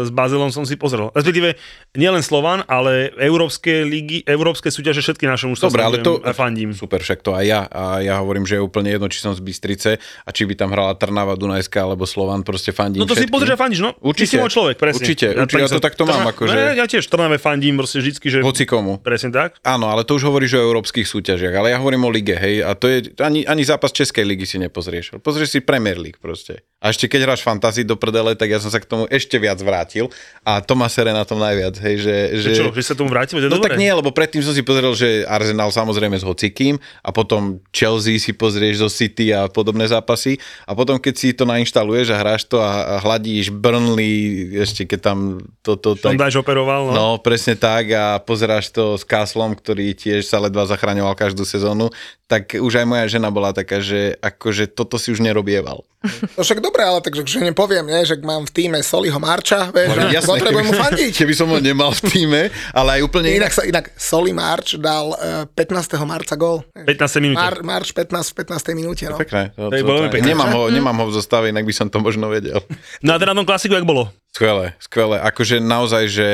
[0.02, 1.12] s Bazilom som si pozrel.
[1.12, 1.52] Respektíve
[1.92, 6.16] nielen Slovan, ale európske ligy, európske súťaže všetky naše už Dobre, ale to...
[6.24, 6.72] a fandím.
[6.72, 7.61] Super, však to aj ja.
[7.68, 10.72] A ja hovorím, že je úplne jedno, či som z Bystrice a či by tam
[10.72, 13.37] hrala Trnava, Dunajská alebo Slovan, proste fandím No to si všetkým.
[13.37, 13.92] pozrieš a fandíš, no.
[14.00, 14.24] Určite.
[14.24, 15.04] Ty si môj človek, presne.
[15.04, 18.33] Určite, určite, ja to takto mám, Trna- akože- Ne, ja tiež Trnave fandím proste vždycky,
[18.33, 18.40] že...
[18.40, 18.96] Hoci komu.
[18.96, 19.61] Presne tak.
[19.61, 22.72] Áno, ale to už hovoríš o európskych súťažiach, ale ja hovorím o lige, hej, a
[22.72, 25.20] to je, ani, ani zápas Českej ligy si nepozrieš.
[25.20, 26.64] Pozrieš si Premier League proste.
[26.80, 29.59] A ešte keď hráš fantasy do prdele, tak ja som sa k tomu ešte viac
[29.59, 30.07] vrátil
[30.46, 32.16] a to ma sere na tom najviac, hej, že...
[32.38, 32.51] že...
[32.55, 33.42] Čo, že sa tomu vrátil?
[33.42, 33.75] To No dobré.
[33.75, 38.23] tak nie, lebo predtým som si pozrel, že Arsenal samozrejme s hocikým a potom Chelsea
[38.23, 40.38] si pozrieš zo City a podobné zápasy
[40.70, 45.01] a potom keď si to nainštaluješ a hráš to a, a hladíš Burnley, ešte keď
[45.03, 45.18] tam
[45.66, 45.99] toto...
[45.99, 46.94] Som dáš operoval, no.
[46.94, 51.90] No, presne tak a pozeráš to s Kaslom, ktorý tiež sa ledva zachraňoval každú sezónu,
[52.31, 55.89] tak už aj moja žena bola taká, že akože toto si už nerobieval.
[56.33, 59.93] No však dobre, ale takže že nepoviem, nie, že mám v týme Soliho Marča, vieš,
[59.93, 61.13] Ale že potrebujem mu fandiť.
[61.13, 63.53] keby som ho nemal v týme, ale aj úplne Inak, inak.
[63.53, 65.93] sa, inak Soli Marč dal uh, 15.
[66.03, 66.65] marca gol.
[66.73, 67.37] 15 minút.
[67.37, 68.73] Mar, Marč 15 v 15.
[68.73, 69.21] minúte, no.
[69.21, 69.53] Pekné.
[69.53, 70.33] To, To je veľmi pekné.
[70.33, 72.65] Nemám ho, nemám ho v zostave, inak by som to možno vedel.
[73.05, 74.09] No a teda na tom klasiku, jak bolo?
[74.31, 75.21] Skvelé, skvelé.
[75.21, 76.29] Akože naozaj, že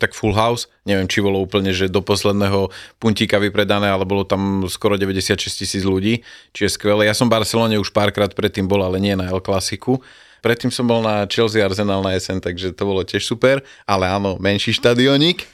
[0.00, 4.64] tak full house, neviem, či bolo úplne, že do posledného puntíka vypredané, ale bolo tam
[4.66, 6.24] skoro 96 tisíc ľudí,
[6.56, 7.08] čiže skvelé.
[7.08, 10.00] Ja som v Barcelone už párkrát predtým bol, ale nie na El Clasiku.
[10.40, 14.40] Predtým som bol na Chelsea Arsenal na jesen, takže to bolo tiež super, ale áno,
[14.40, 15.44] menší štadionik.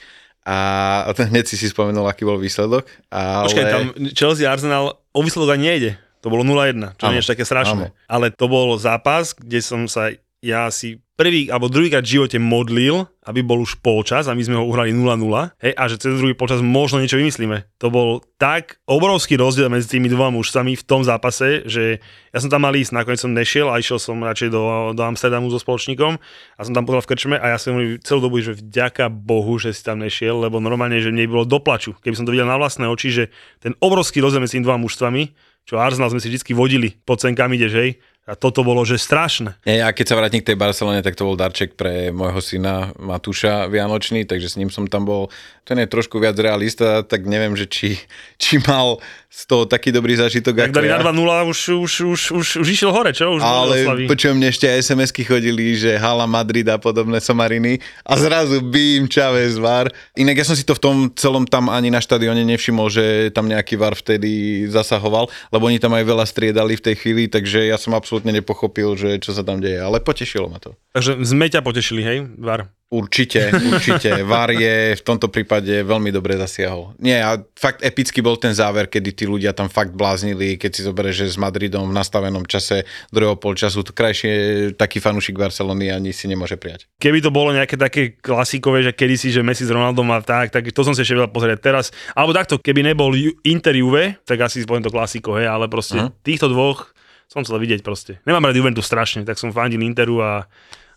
[0.46, 2.86] A hneď si si spomenul, aký bol výsledok.
[3.10, 3.50] Ale...
[3.50, 3.84] Počkaj, tam
[4.14, 5.92] Chelsea Arsenal o výsledok ani nejde.
[6.24, 7.86] To bolo 0-1, čo Áno, nie je také strašné.
[7.86, 7.94] áno.
[8.10, 10.10] Ale to bol zápas, kde som sa
[10.46, 14.60] ja si prvý alebo druhýkrát v živote modlil, aby bol už polčas a my sme
[14.60, 15.16] ho uhrali 0-0
[15.64, 17.66] hej, a že cez druhý polčas možno niečo vymyslíme.
[17.80, 21.98] To bol tak obrovský rozdiel medzi tými dvoma mužsami v tom zápase, že
[22.30, 25.48] ja som tam mal ísť, nakoniec som nešiel a išiel som radšej do, do Amsterdamu
[25.48, 26.20] so spoločníkom
[26.54, 29.56] a som tam pozeral v krčme a ja som hovoril celú dobu, že vďaka Bohu,
[29.56, 32.60] že si tam nešiel, lebo normálne, že mne bolo doplaču, keby som to videl na
[32.60, 33.24] vlastné oči, že
[33.58, 35.32] ten obrovský rozdiel medzi tými dvoma mužstvami,
[35.66, 37.90] čo Arsenal sme si vždy vodili pod cenkami, ideš, hej,
[38.26, 39.54] A toto bolo, že strašné.
[39.62, 42.90] Nie, a keď sa vrátim k tej Barcelone, tak to bol darček pre môjho syna
[42.98, 45.30] Matúša Vianočný, takže s ním som tam bol.
[45.62, 47.94] Ten je trošku viac realista, tak neviem, že či,
[48.42, 48.98] či mal
[49.36, 50.56] z toho taký dobrý zážitok.
[50.56, 50.96] Tak dali ja.
[50.96, 53.36] na 2-0, už, už, už, už, už išiel hore, čo?
[53.36, 58.64] Už Ale počujem, mne ešte SMS-ky chodili, že Hala Madrid a podobné somariny a zrazu
[58.64, 59.92] bím Čavez VAR.
[60.16, 63.44] Inak ja som si to v tom celom tam ani na štadióne nevšimol, že tam
[63.44, 67.76] nejaký VAR vtedy zasahoval, lebo oni tam aj veľa striedali v tej chvíli, takže ja
[67.76, 70.72] som absolútne nepochopil, že čo sa tam deje, ale potešilo ma to.
[70.94, 72.70] Takže sme ťa potešili, hej, VAR.
[72.86, 74.22] Určite, určite.
[74.30, 76.94] VAR je v tomto prípade veľmi dobre zasiahol.
[76.96, 80.86] Nie, a fakt epický bol ten záver, kedy tí ľudia tam fakt bláznili, keď si
[80.86, 84.32] zoberieš, že s Madridom v nastavenom čase druhého polčasu, to krajšie
[84.78, 86.86] taký fanúšik Barcelony ani si nemôže prijať.
[87.02, 90.70] Keby to bolo nejaké také klasikové, že kedysi, že Messi s Ronaldom a tak, tak
[90.70, 91.90] to som si ešte vedel pozrieť teraz.
[92.14, 93.10] Alebo takto, keby nebol
[93.42, 96.22] Inter Juve, tak asi poviem to klasiko, hej, ale proste Mhm.
[96.22, 96.94] týchto dvoch
[97.36, 98.16] som chcel vidieť proste.
[98.24, 100.48] Nemám rád Juventus strašne, tak som fandil Interu a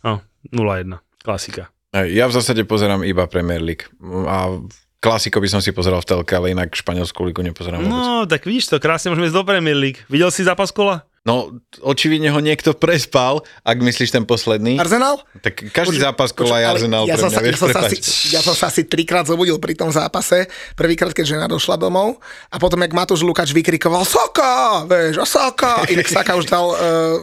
[0.08, 0.24] no,
[0.56, 0.96] 0-1.
[1.20, 1.68] Klasika.
[1.92, 3.92] Ja v zásade pozerám iba Premier League.
[4.24, 4.56] A
[5.04, 7.92] klasiko by som si pozeral v telke, ale inak španielskú ligu nepozerám vôbec.
[7.92, 10.00] No, tak vidíš to, krásne môžeme ísť do Premier League.
[10.08, 11.09] Videl si zápas kola?
[11.28, 11.52] No,
[11.84, 14.80] očividne ho niekto prespal, ak myslíš ten posledný.
[14.80, 15.24] Arsenal?
[15.44, 17.70] Tak každý Počuj, zápas kola je Arsenal ja pre som mňa, sa, vieš, ja, som
[17.70, 18.08] sa asi, prepáč.
[18.32, 20.48] ja som sa asi trikrát zobudil pri tom zápase.
[20.80, 22.20] Prvýkrát, keď žena došla domov
[22.52, 25.84] a potom, jak Matúš Lukáč vykrikoval Soka, vieš, a Soka.
[25.92, 26.78] Inak Saka už dal uh,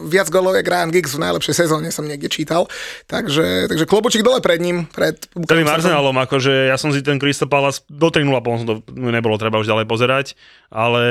[0.05, 2.69] viac golov, jak Ryan Giggs v najlepšej sezóne, som niekde čítal.
[3.09, 4.85] Takže, takže klobučík dole pred ním.
[4.93, 8.75] Pred Celým Arsenalom, akože ja som si ten Crystal Palace do 3-0 potom som to
[8.95, 10.25] nebolo treba už ďalej pozerať,
[10.71, 11.03] ale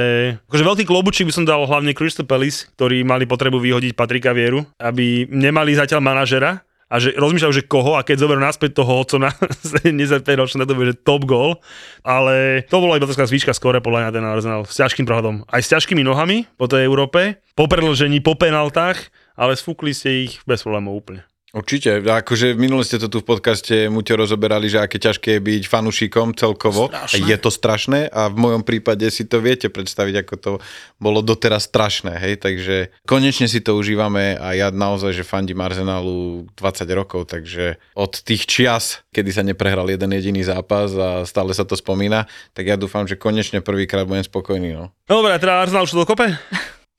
[0.48, 4.62] akože veľký klobučík by som dal hlavne Crystal Palace, ktorí mali potrebu vyhodiť Patrika Vieru,
[4.76, 9.34] aby nemali zatiaľ manažera a že rozmýšľajú, že koho a keď zoberú naspäť toho Hodsona,
[9.64, 11.58] 75 ročné, to bude top goal,
[12.06, 15.48] ale to bola iba taká zvyška skore podľa mňa ten Arsenal s ťažkým prehľadom.
[15.50, 20.38] Aj s ťažkými nohami po tej Európe, po predlžení, po penaltách, ale sfúkli ste ich
[20.46, 21.26] bez problémov úplne.
[21.56, 25.40] Určite, akože v minule ste to tu v podcaste Muťo rozoberali, že aké ťažké je
[25.40, 26.92] byť fanúšikom celkovo.
[26.92, 27.24] Strašné.
[27.24, 30.52] Je to strašné a v mojom prípade si to viete predstaviť, ako to
[31.00, 36.44] bolo doteraz strašné, hej, takže konečne si to užívame a ja naozaj, že fandím Arsenalu
[36.60, 41.64] 20 rokov, takže od tých čias, kedy sa neprehral jeden jediný zápas a stále sa
[41.64, 44.92] to spomína, tak ja dúfam, že konečne prvýkrát budem spokojný, no.
[45.08, 46.36] No dobre, teda Arsenal už to dokope?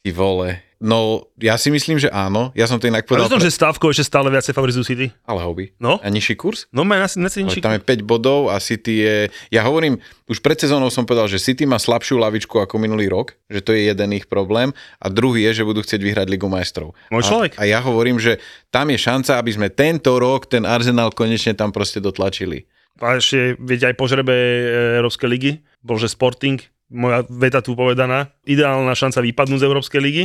[0.02, 0.66] Ty vole.
[0.77, 2.53] No, ja si myslím, že áno.
[2.53, 3.33] Ja som to inak Ale povedal.
[3.33, 5.09] to, že Stavko ešte stále viacej favorizujú City.
[5.25, 5.73] Ale hobby.
[5.81, 5.97] No.
[5.97, 6.69] A nižší kurz?
[6.69, 9.15] No, má na, na Ale tam je 5 bodov a City je...
[9.49, 9.97] Ja hovorím,
[10.29, 13.73] už pred sezónou som povedal, že City má slabšiu lavičku ako minulý rok, že to
[13.73, 14.69] je jeden ich problém
[15.01, 16.93] a druhý je, že budú chcieť vyhrať Ligu majstrov.
[17.09, 17.57] Môj človek.
[17.57, 18.37] A, a ja hovorím, že
[18.69, 22.69] tam je šanca, aby sme tento rok ten Arsenal konečne tam proste dotlačili.
[23.01, 24.61] A ešte, viete, aj po žrebe e,
[25.01, 25.51] Európskej ligy,
[25.85, 26.57] bol, že Sporting,
[26.88, 30.23] moja veta tu povedaná, ideálna šanca vypadnúť z Európskej ligy.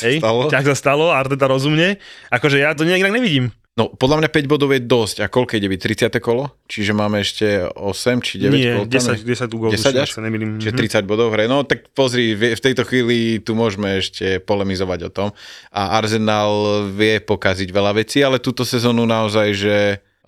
[0.00, 0.48] Hej, stalo.
[0.48, 2.00] tak sa stalo, Arteta rozumne.
[2.28, 3.52] Akože ja to nejak nevidím.
[3.78, 5.22] No, podľa mňa 5 bodov je dosť.
[5.22, 6.10] A koľko ide byť?
[6.10, 6.18] 30.
[6.18, 6.50] kolo?
[6.66, 9.38] Čiže máme ešte 8 či 9 Nie, kol tam 10, je?
[9.38, 10.10] 10 gólov, 10 tuším, až?
[10.10, 10.50] sa nemýlim.
[10.58, 10.80] Čiže Mhm.
[10.82, 11.44] 30 bodov v hre.
[11.46, 15.28] No tak pozri, v tejto chvíli tu môžeme ešte polemizovať o tom.
[15.70, 19.76] A Arsenal vie pokaziť veľa vecí, ale túto sezónu naozaj, že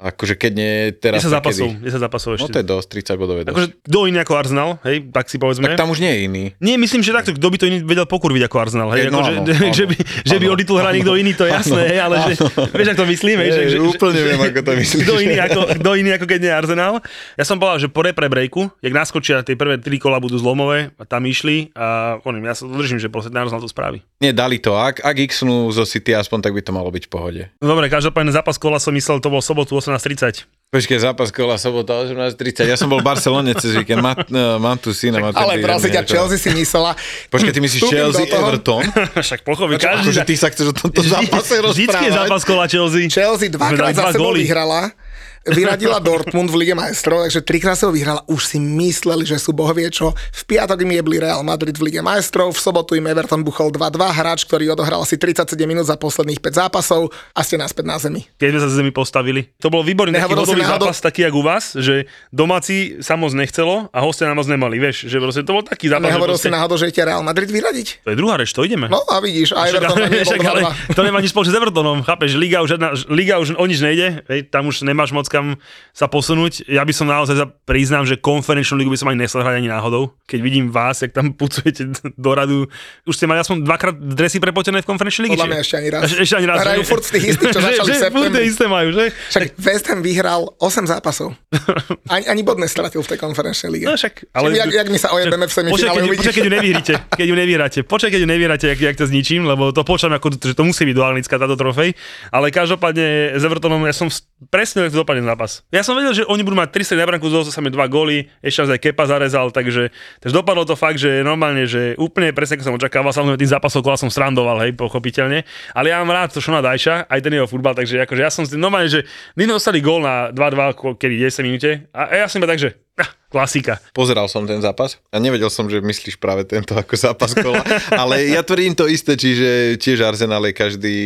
[0.01, 1.93] akože keď nie teraz, 10 tak zápasov, kedy?
[1.93, 2.53] 10 zápasov No ešte.
[2.57, 3.53] to je dosť, 30 bodov je dosť.
[3.53, 5.65] Akože kto iný ako Arsenal, hej, tak si povedzme.
[5.69, 6.45] tak tam už nie je iný.
[6.57, 9.29] Nie, myslím, že takto, kto by to iný vedel pokurviť ako Arsenal, hej, no ako,
[9.29, 11.53] áno, že, áno, že, by, že by áno, o titul hral niekto iný, to je
[11.53, 12.33] jasné, hej, ale že,
[12.73, 15.03] vieš, ako to myslím, hej, že, že, úplne že, viem, ako to myslíš.
[15.05, 16.95] Kto iný, ako, kto iný ako keď nie Arsenal.
[17.37, 20.97] Ja som povedal, že po repre breaku, jak naskočia tie prvé tri kola budú zlomové
[20.97, 24.01] a tam išli a oným, ja sa držím, že proste Arsenal to spraví.
[24.21, 24.77] Nie, dali to.
[24.77, 27.43] Ak, ak x-nú zo City aspoň, tak by to malo byť v pohode.
[27.61, 30.47] No dobre, každopádne zápas kola som myslel, to bol sobotu 18.30.
[30.71, 32.63] Počkej, zápas kola sobota 18.30.
[32.63, 33.99] Ja som bol v Barcelone cez víkend.
[33.99, 35.19] Má, no, mám tu syna.
[35.19, 36.95] Má Ale prosím ťa, Chelsea si myslela...
[37.27, 38.31] Počkaj, ty myslíš Chelsea.
[38.31, 38.87] Everton?
[39.27, 40.31] Však pochopi, Akože každý...
[40.31, 42.19] ty sa chceš o tomto zápase Vždycky je rozprávať?
[42.23, 43.11] zápas kola Chelsea.
[43.11, 44.95] Chelsea dvakrát za sebou vyhrala.
[45.43, 48.21] Vyradila Dortmund v Lige majstrov, takže trikrát sa ho vyhrala.
[48.27, 50.13] Už si mysleli, že sú bohovie čo.
[50.13, 53.97] V piatok im jebli Real Madrid v Lige majstrov, v sobotu im Everton buchol 2-2,
[54.11, 58.29] hráč, ktorý odohral asi 37 minút za posledných 5 zápasov a ste naspäť na zemi.
[58.37, 59.49] keď sme sa zemi postavili.
[59.59, 63.33] To bol výborný taký bodový náhodou- zápas, taký jak u vás, že domáci sa moc
[63.33, 66.13] nechcelo a hostia nám moc nemali, vieš, že proste to bol taký zápas.
[66.13, 68.05] Nehovoril že si proste, náhodou, že idete Real Madrid vyradiť?
[68.05, 68.87] To je druhá reč, to ideme.
[68.87, 70.61] No a vidíš, a Však, Everton však, ale
[70.93, 70.97] 2-2.
[70.97, 74.21] to nemá nič spoločné s Evertonom, chápeš, Liga už, jedna, Liga už o nič nejde,
[74.29, 75.55] hej, tam už nemáš moc kam
[75.95, 76.67] sa posunúť.
[76.67, 79.71] Ja by som naozaj za, priznám, že konferenčnú ligu by som ani nesel hrať ani
[79.71, 80.11] náhodou.
[80.27, 81.95] Keď vidím vás, jak tam pucujete
[82.27, 82.67] do radu.
[83.07, 85.39] Už ste mali aspoň dvakrát dresy prepotené v konferenčnej lige?
[85.39, 86.03] Podľa mňa ešte ani raz.
[86.11, 86.59] Ešte, ani raz.
[86.67, 88.43] Hrajú furt z tých istých, čo začali že, v septembri.
[88.45, 89.05] isté majú, že?
[89.31, 91.33] Však West Ham vyhral 8 zápasov.
[92.15, 93.87] Ani, ani bod nestratil v tej konferenčnej lige.
[93.87, 94.55] No však, Ale...
[94.55, 96.19] Jak, jak my sa ojebeme v semifinále, keď, uvidíš.
[96.23, 97.79] počkaj, keď ju nevyhráte, keď ju nevyhráte.
[97.83, 100.87] Počkaj, keď ju nevyhráte, jak, jak to zničím, lebo to počujem, ako, že to musí
[100.87, 101.99] byť do Anglicka táto trofej.
[102.31, 104.07] Ale každopádne s Evertonom ja som
[104.47, 105.67] presne dopadne zápas.
[105.75, 108.31] Ja som vedel, že oni budú mať 300 na branku, z sa mi dva góly,
[108.47, 109.91] ešte aj Kepa zarezal, takže,
[110.23, 113.83] takže dopadlo to fakt, že normálne, že úplne presne ako som očakával, samozrejme tým zápasom
[113.83, 115.43] kola som srandoval, hej, pochopiteľne.
[115.75, 118.47] Ale ja mám rád to Šona Dajša, aj ten jeho futbal, takže akože ja som
[118.55, 119.03] normálne, že
[119.35, 121.89] my dostali gól na 2-2, ko- kedy 10 minúte.
[121.93, 122.77] A ja som iba tak, že
[123.31, 123.79] klasika.
[123.95, 127.63] Pozeral som ten zápas a nevedel som, že myslíš práve tento ako zápas kola,
[127.95, 130.97] ale ja tvrdím to isté, čiže tiež Arsenal je každý,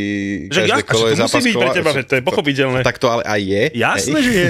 [0.49, 1.75] Že každé ja- kolo je to musí zápas byť pre kola.
[1.77, 2.79] teba, že to je pochopiteľné.
[2.81, 3.62] Tak to ale aj je.
[3.77, 4.47] Jasné, že je.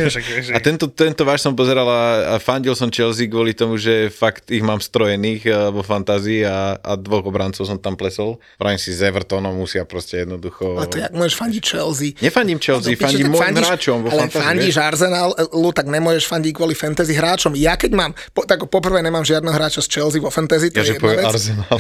[0.55, 4.49] A tento, tento váš som pozeral a, a fandil som Chelsea kvôli tomu, že fakt
[4.49, 8.39] ich mám strojených eh, vo fantázii a, a dvoch obrancov som tam plesol.
[8.55, 10.79] Pravím si, s Evertonom musia proste jednoducho...
[10.79, 12.15] Ale to jak môžeš fandiť Chelsea?
[12.21, 14.87] Nefandím Chelsea, No, fandím tak môjim hráčom vo Ale fandíš vieš.
[14.87, 17.53] Arsenal, Lu, tak nemôžeš fandiť kvôli fantasy hráčom.
[17.55, 20.83] Ja keď mám, po, tak poprvé nemám žiadneho hráča z Chelsea vo fantasy, to Ja,
[20.83, 21.27] je že jedna povie vec.
[21.27, 21.77] Arsenal.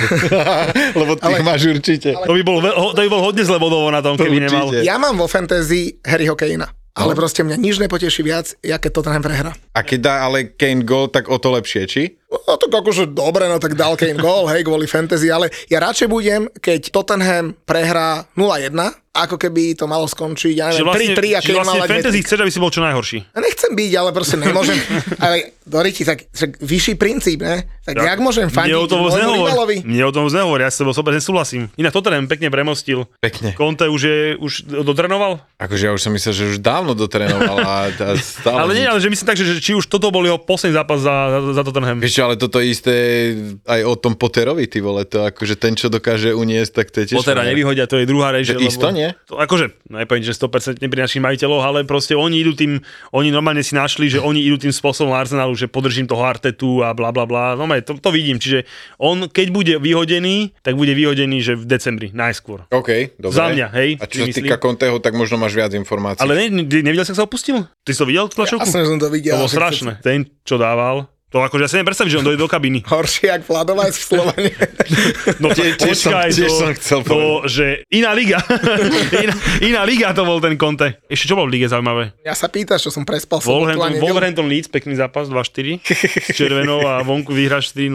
[1.00, 2.16] Lebo ty Ale- máš určite.
[2.16, 2.58] To by bol,
[2.90, 4.72] to by bol hodne zle na tom, To keby nemal.
[4.72, 4.82] určite.
[4.82, 6.72] Ja mám vo fantasy Harryho Kanea.
[6.94, 7.18] Ale No.
[7.18, 9.50] proste mňa nič nepoteší viac, aké to tam prehra.
[9.74, 12.02] A keď dá ale Kane gol, tak o to lepšie, či?
[12.30, 16.06] No to akože dobre, no tak dal Kane gól, hej, kvôli fantasy, ale ja radšej
[16.06, 18.70] budem, keď Tottenham prehrá 0-1,
[19.14, 22.18] ako keby to malo skončiť, ja neviem, vlastne, 3-3 a že Kane mal vlastne fantasy
[22.26, 23.18] chceš, aby si bol čo najhorší.
[23.38, 24.78] Nechcem byť, ale proste nemôžem.
[25.22, 25.54] ale
[26.02, 27.62] tak, tak vyšší princíp, ne?
[27.84, 29.44] Tak jak môžem fandiť o tom nehovor.
[29.44, 29.76] rivalovi?
[29.84, 31.68] Mne o tom nehovor, ja s tebou sobe nesúhlasím.
[31.76, 33.04] Inak Tottenham pekne premostil.
[33.20, 33.52] Pekne.
[33.52, 34.52] Conte už je, už
[34.88, 35.44] dotrenoval?
[35.60, 38.56] Akože ja už som myslel, že už dávno dotrénoval a, a stále...
[38.56, 41.04] Ale nie, ale že myslím tak, že, že či už toto bol jeho posledný zápas
[41.04, 42.00] za, za, za Tottenham.
[42.00, 43.36] Vieš ale toto isté
[43.68, 47.06] aj o tom Potterovi, ty vole, to akože ten, čo dokáže uniesť, tak to je
[47.12, 47.20] tiež...
[47.20, 48.48] Pottera nevyhodia, to je druhá reč.
[48.48, 49.12] Že isto nie?
[49.28, 52.80] To, akože, nepoviem, že 100% pri našich majiteľov, ale proste oni idú tým,
[53.12, 56.96] oni normálne si našli, že oni idú tým spôsobom Arsenalu, že podržím toho Artetu a
[56.96, 57.52] bla bla bla.
[57.52, 58.68] No to, to vidím, čiže
[59.00, 62.68] on keď bude vyhodený, tak bude vyhodený, že v decembri, najskôr.
[62.70, 63.34] OK, dobre.
[63.34, 64.56] Za mňa, hej, A čo sa týka.
[64.60, 66.22] Conteho, tak možno máš viac informácií.
[66.22, 67.66] Ale ne, ne, nevidel sa opustil?
[67.82, 68.68] Ty si to videl, tú tlačovku?
[68.68, 69.34] Že som to videl.
[69.34, 70.04] To bolo strašné.
[70.04, 72.86] Ten, čo dával, to akože ja si neviem predstaviť, že on dojde do kabiny.
[72.86, 74.54] Horšie, jak Vladovec v Slovene.
[75.42, 77.18] No Tie- tiež som- počkaj, tiež to, som chcel to,
[77.50, 78.38] že iná liga.
[79.24, 81.00] iná, iná liga to bol ten Conte.
[81.10, 82.14] Ešte čo bol v lige zaujímavé?
[82.22, 83.98] ja sa pýtaš, čo som prespal Wolverhampton.
[83.98, 87.90] Wolverhampton Leeds, pekný zápas, 2-4, s červenou a vonku vyhráš 4-0.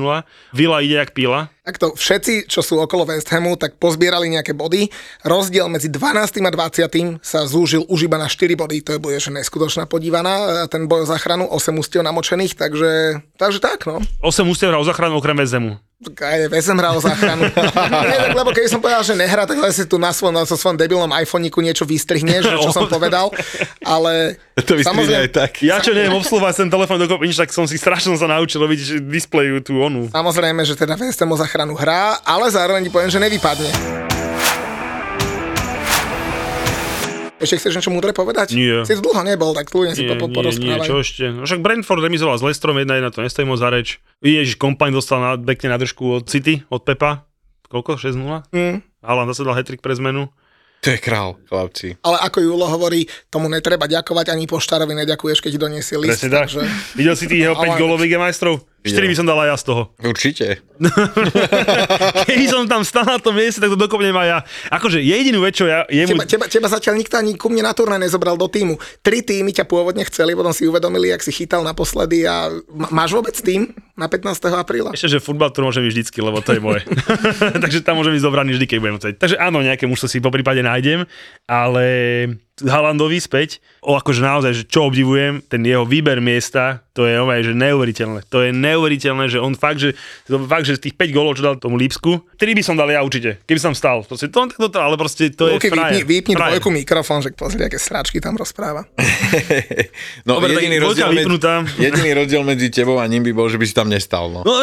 [0.52, 1.48] Vila ide jak píla.
[1.62, 4.90] Takto všetci, čo sú okolo West Hamu, tak pozbierali nejaké body.
[5.22, 6.42] Rozdiel medzi 12.
[6.42, 7.22] a 20.
[7.22, 8.82] sa zúžil už iba na 4 body.
[8.82, 10.66] To je bude že neskutočná podívaná.
[10.66, 14.00] Ten boj o záchranu, 8 ústiev namočených, takže, takže tak, no.
[14.24, 15.78] 8 ústiev hral o záchranu okrem Vezemu.
[16.00, 17.44] Tak aj Ham hral o záchranu.
[18.08, 20.80] Nie, tak, lebo keď som povedal, že nehrá, tak si tu na svojom, na svojom
[20.80, 23.28] debilnom iPhoneiku niečo vystrihneš, že čo som povedal.
[23.84, 25.60] Ale to vystrihne aj tak.
[25.60, 29.04] Ja čo neviem obsluhovať ten telefón dokopy, nič, tak som si strašne sa naučil robiť
[29.12, 30.08] displeju tú onu.
[30.08, 34.09] Samozrejme, že teda Ham o záchranu hrá, ale zároveň ti poviem, že nevypadne.
[37.40, 38.52] Ešte chceš niečo múdre povedať?
[38.52, 38.84] Nie.
[38.84, 41.32] Si tu dlho nebol, tak kľudne si Nie, po, po, nie, nie, čo ešte?
[41.32, 44.04] No však Brentford remizoval s Lestrom 1-1, to nestojí moc za reč.
[44.20, 47.24] Ježiš, Kompany dostal na, pekne na držku od City, od Pepa.
[47.72, 47.96] Koľko?
[47.96, 48.52] 6-0?
[48.52, 48.84] Mm.
[49.00, 50.28] Haaland zase dal hetrik pre zmenu.
[50.80, 52.00] To je král, chlapci.
[52.08, 56.24] Ale ako Julo hovorí, tomu netreba ďakovať, ani poštárovi neďakuješ, keď doniesie list.
[56.24, 56.48] Presne tak.
[56.48, 56.64] takže...
[56.96, 58.64] Videl si tých jeho 5 Ale- golov Lige majstrov?
[58.80, 59.82] 4 by som dal aj ja z toho.
[60.00, 60.46] Určite.
[62.30, 64.40] Keby som tam stal na tom mieste, tak to dokopnem aj ja.
[64.72, 65.84] Akože jedinú vec, čo ja...
[65.92, 66.16] Jemu...
[66.16, 68.80] Teba, teba, teba zatiaľ nikto ani ku mne na turné nezobral do týmu.
[69.04, 72.48] Tri týmy ťa pôvodne chceli, potom si uvedomili, ak si chytal naposledy a
[72.88, 74.48] máš vôbec tým na 15.
[74.56, 74.96] apríla?
[74.96, 76.82] Ešte, že futbal, ktorý môžem ísť vždycky, lebo to je moje.
[77.64, 79.16] Takže tam môžem ísť dobraný vždy, keď budem chcieť.
[79.20, 81.04] Takže áno, nejaké mužstvo si po prípade nájdem,
[81.44, 81.86] ale
[82.64, 87.48] Halandovi späť, o akože naozaj, že čo obdivujem, ten jeho výber miesta, to je ovaj,
[87.48, 88.28] že neuveriteľné.
[88.28, 89.96] To je neuveriteľné, že on fakt, že,
[90.28, 92.92] to fakt, že z tých 5 golov, čo dal tomu Lípsku, 3 by som dal
[92.92, 94.04] ja určite, keby som stal.
[94.04, 96.04] Proste to, to, to, ale proste to Luky, je frajer.
[96.04, 96.60] vypni, vypni frajer.
[96.60, 98.84] dvojku mikrofón, že pozri, aké sráčky tam rozpráva.
[100.28, 101.38] No, Dobre, jediný, rozdiel medzi,
[101.86, 104.28] jediný rozdiel medzi tebou a ním by bol, že by si tam nestal.
[104.30, 104.44] No.
[104.44, 104.62] No,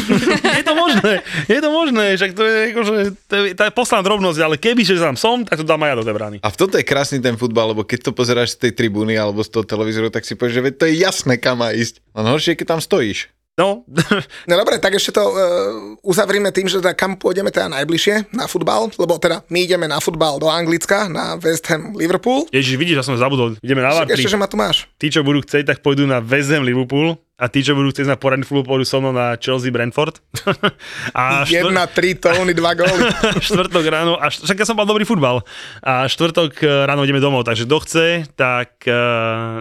[0.58, 1.12] je to možné,
[1.46, 2.94] je to možné, však to je akože,
[3.28, 5.96] to je tá posledná drobnosť, ale keby, že tam som, tak to dám aj ja
[6.00, 6.36] do tej brány.
[6.40, 9.44] A v tomto je krásny ten futbal, lebo keď to pozeráš z tej tribúny alebo
[9.44, 12.00] z toho televízoru, tak si povieš, že to je jasné, kam má ísť.
[12.14, 13.34] Len horšie, keď tam stojíš.
[13.54, 13.86] No,
[14.50, 15.34] No dobre, tak ešte to uh,
[16.02, 20.02] uzavrime tým, že teda kam pôjdeme teda najbližšie na futbal, lebo teda my ideme na
[20.02, 22.50] futbal do Anglicka, na West Ham Liverpool.
[22.50, 23.54] Ježiš, vidíš, ja som zabudol.
[23.62, 24.10] Ideme na 3.
[24.10, 24.90] ešte, že ma tu máš.
[24.98, 28.10] Tí, čo budú chcieť, tak pôjdu na West Ham Liverpool a tí, čo budú chcieť
[28.10, 30.18] na poradný futbol, pôjdu so mnou na Chelsea Brentford.
[31.14, 33.02] a štvr- 1-3 tóny, 2 góly.
[33.46, 35.46] štvrtok ráno, a št- však ja som mal dobrý futbal.
[35.78, 38.94] A štvrtok eh, ráno ideme domov, takže kto chce, tak eh,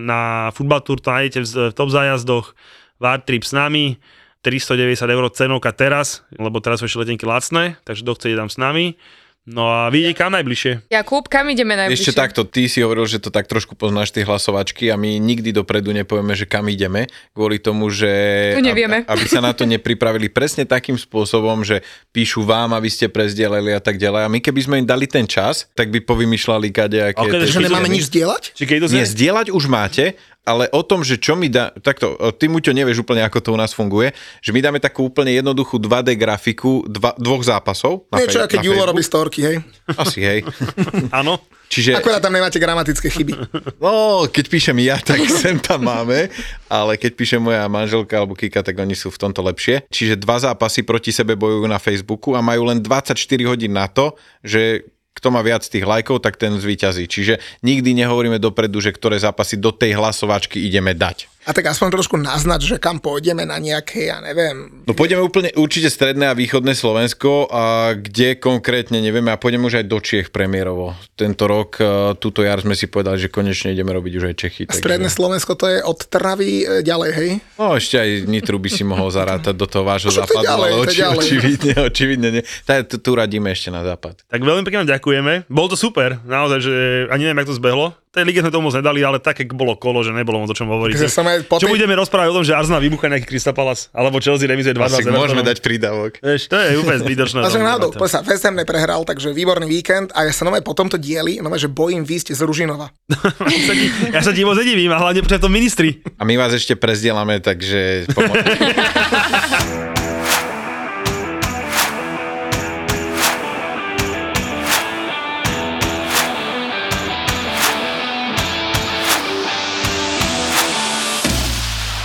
[0.02, 2.58] na futbal tour to nájdete v v top zájazdoch,
[3.04, 4.00] VAR trip s nami,
[4.48, 8.56] 390 eur cenovka teraz, lebo teraz sú ešte letenky lacné, takže kto chce, tam s
[8.56, 8.96] nami.
[9.44, 10.88] No a vidíte kam najbližšie.
[10.88, 12.00] Jakub, kam ideme najbližšie?
[12.00, 15.52] Ešte takto, ty si hovoril, že to tak trošku poznáš tie hlasovačky a my nikdy
[15.52, 18.08] dopredu nepovieme, že kam ideme, kvôli tomu, že
[18.56, 19.04] To nevieme.
[19.04, 21.84] Aby, aby sa na to nepripravili presne takým spôsobom, že
[22.16, 24.22] píšu vám, aby ste prezdielali a tak ďalej.
[24.24, 27.20] A my keby sme im dali ten čas, tak by povymýšľali kadejaké...
[27.20, 28.44] Ok, tie že nemáme nič zdieľať?
[28.56, 31.72] Či keď to Nie, zdieľať už máte, ale o tom, že čo mi dá...
[31.72, 34.12] Takto, ty Muťo nevieš úplne, ako to u nás funguje,
[34.44, 38.12] že my dáme takú úplne jednoduchú 2D grafiku dva, dvoch zápasov.
[38.12, 39.58] na Niečo, fej- keď Julo robí storky, hej.
[39.96, 40.44] Asi, hej.
[41.20, 41.40] Áno.
[41.72, 41.98] Čiže...
[41.98, 43.34] Akurát tam nemáte gramatické chyby.
[43.82, 46.30] No, keď píšem ja, tak sem tam máme,
[46.70, 49.90] ale keď píše moja manželka alebo Kika, tak oni sú v tomto lepšie.
[49.90, 53.18] Čiže dva zápasy proti sebe bojujú na Facebooku a majú len 24
[53.50, 54.14] hodín na to,
[54.46, 57.10] že kto má viac tých lajkov, tak ten zvíťazí.
[57.10, 61.33] Čiže nikdy nehovoríme dopredu, že ktoré zápasy do tej hlasovačky ideme dať.
[61.44, 65.52] A tak aspoň trošku naznač, že kam pôjdeme na nejaké, ja neviem, No pôjdeme úplne
[65.56, 70.28] určite stredné a východné Slovensko a kde konkrétne nevieme a pôjdeme už aj do Čiech
[70.32, 70.96] premiérovo.
[71.16, 74.64] Tento rok, e, túto jar sme si povedali, že konečne ideme robiť už aj Čechy.
[74.68, 77.30] takže- stredné Slovensko, to je od Trnavy e, ďalej, hej?
[77.56, 80.84] No ešte aj Nitru by si mohol zarátať do toho vášho to západu, ďalej, ale
[80.84, 82.44] oči, očividne, očividne nie.
[82.68, 84.28] Tak tu, tu radíme ešte na západ.
[84.28, 85.48] Tak veľmi pekne ďakujeme.
[85.48, 86.76] Bolo to super, naozaj, že
[87.08, 87.96] ani neviem, jak to zbehlo.
[88.14, 90.54] Tej lige sme to moc nedali, ale tak, jak bolo kolo, že nebolo moc o
[90.54, 90.94] čom hovoriť.
[90.94, 93.52] Takže som aj po Čo tej- budeme rozprávať o tom, že Arsenal vybucha nejaký Crystal
[93.52, 96.22] Palace, alebo Chelsea remizuje 2-2 Asi môžeme dať prídavok.
[96.22, 97.42] Vieš, to je úplne zbytočné.
[97.42, 100.72] A to- náhodou, sa, West Ham neprehral, takže výborný víkend a ja sa nové po
[100.72, 102.94] tomto dieli, nové, že bojím výsť z Ružinova.
[103.10, 103.18] ja
[103.60, 105.98] sa ti- Ja sa ti moc nedivím, a hlavne pre to ministri.
[106.14, 108.06] A my vás ešte prezdielame, takže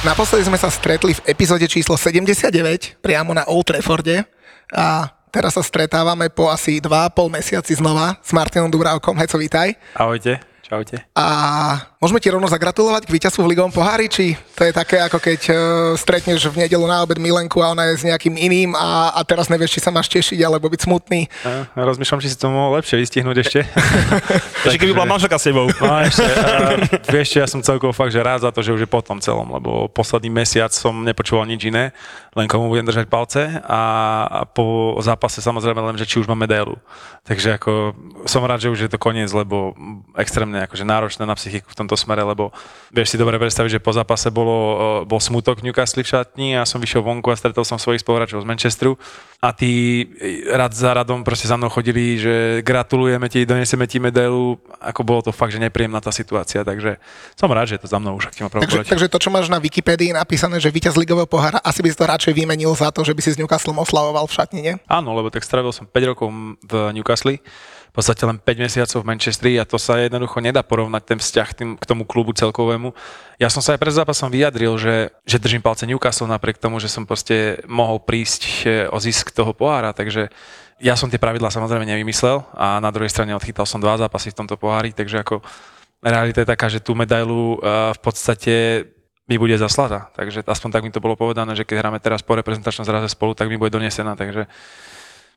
[0.08, 4.24] Naposledy sme sa stretli v epizóde číslo 79, priamo na Old Trafforde
[4.72, 9.12] a teraz sa stretávame po asi 2,5 mesiaci znova s Martinom Dubravkom.
[9.20, 9.76] Heco, vítaj.
[9.92, 11.00] Ahojte, čaute.
[11.16, 11.26] A
[11.96, 15.40] môžeme ti rovno zagratulovať k víťazstvu v Ligovom pohári, či to je také, ako keď
[15.48, 15.56] uh,
[15.96, 19.48] stretneš v nedelu na obed Milenku a ona je s nejakým iným a, a teraz
[19.48, 21.24] nevieš, či sa máš tešiť alebo byť smutný.
[21.48, 23.60] A rozmýšľam, či si to mohol lepšie vystihnúť ešte.
[24.68, 25.70] Ešte keby bola manželka s tebou.
[25.70, 26.76] No ešte, a,
[27.08, 29.48] vieš, ja som celkovo fakt, že rád za to, že už je po tom celom,
[29.48, 31.94] lebo posledný mesiac som nepočúval nič iné,
[32.34, 33.82] len komu budem držať palce a,
[34.26, 36.76] a po zápase samozrejme len, že či už mám medailu.
[37.24, 37.94] Takže ako
[38.26, 39.72] som rád, že už je to koniec, lebo
[40.18, 42.50] extrémne akože náročné na psychiku v tomto smere, lebo
[42.90, 46.66] vieš si dobre predstaviť, že po zápase bolo, e, bol smutok Newcastle v šatni a
[46.66, 48.98] som vyšiel vonku a stretol som svojich spoluhráčov z Manchesteru.
[49.38, 50.02] A tí
[50.50, 55.20] rad za radom proste za mnou chodili, že gratulujeme ti, donesieme ti medailu, ako bolo
[55.22, 56.98] to fakt, že nepríjemná tá situácia, takže
[57.38, 59.30] som rád, že je to za mnou už, ak ti ma Takže, takže to, čo
[59.30, 62.90] máš na Wikipédii napísané, že víťaz Ligového pohára, asi by si to radšej vymenil za
[62.90, 64.74] to, že by si s Newcastlom oslavoval v šatni, nie?
[64.90, 66.26] Áno, lebo tak strávil som 5 rokov
[66.66, 67.38] v Newcastle,
[67.98, 71.70] podstate len 5 mesiacov v Manchesteri a to sa jednoducho nedá porovnať ten vzťah tým,
[71.74, 72.94] k tomu klubu celkovému.
[73.42, 76.86] Ja som sa aj pred zápasom vyjadril, že, že držím palce Newcastle napriek tomu, že
[76.86, 80.30] som proste mohol prísť eh, o zisk toho pohára, takže
[80.78, 84.38] ja som tie pravidlá samozrejme nevymyslel a na druhej strane odchytal som dva zápasy v
[84.46, 85.42] tomto pohári, takže ako
[85.98, 88.54] realita je taká, že tú medailu eh, v podstate
[89.28, 90.08] mi bude zaslata.
[90.16, 93.36] Takže aspoň tak mi to bolo povedané, že keď hráme teraz po reprezentačnom zraze spolu,
[93.36, 94.16] tak mi bude donesená.
[94.16, 94.48] Takže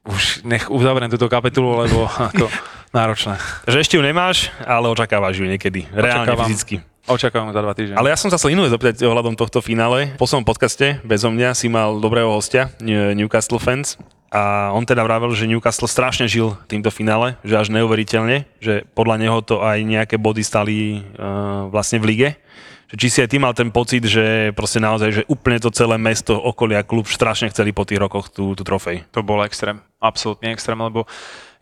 [0.05, 2.49] už nech uzavriem túto kapitulu, lebo ako
[2.89, 3.37] náročné.
[3.65, 5.85] Že ešte ju nemáš, ale očakávaš ju niekedy.
[5.89, 6.47] Reálne, Očakávam.
[6.49, 6.75] fyzicky.
[7.01, 7.97] Očakávam za dva týždne.
[7.97, 10.13] Ale ja som sa chcel inú vec opýtať ohľadom tohto finále.
[10.15, 13.97] V poslednom podcaste, bezo mňa, si mal dobrého hostia, New- Newcastle fans.
[14.31, 19.17] A on teda vravel, že Newcastle strašne žil týmto finále, že až neuveriteľne, že podľa
[19.19, 22.29] neho to aj nejaké body stali uh, vlastne v lige.
[22.87, 25.99] Že či si aj ty mal ten pocit, že proste naozaj, že úplne to celé
[25.99, 29.03] mesto, okolia, klub strašne chceli po tých rokoch tú, tú trofej.
[29.11, 31.05] To bol extrém, absolútne extrém, lebo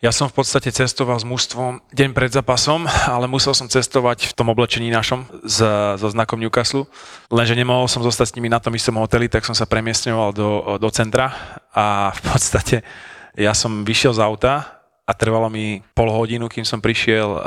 [0.00, 4.34] ja som v podstate cestoval s mužstvom deň pred zápasom, ale musel som cestovať v
[4.34, 5.60] tom oblečení našom s,
[6.00, 6.88] so znakom Newcastle,
[7.28, 10.80] lenže nemohol som zostať s nimi na tom istom hoteli, tak som sa premiestňoval do,
[10.80, 11.36] do centra
[11.76, 12.80] a v podstate
[13.36, 14.79] ja som vyšiel z auta
[15.10, 17.42] a trvalo mi pol hodinu, kým som prišiel uh,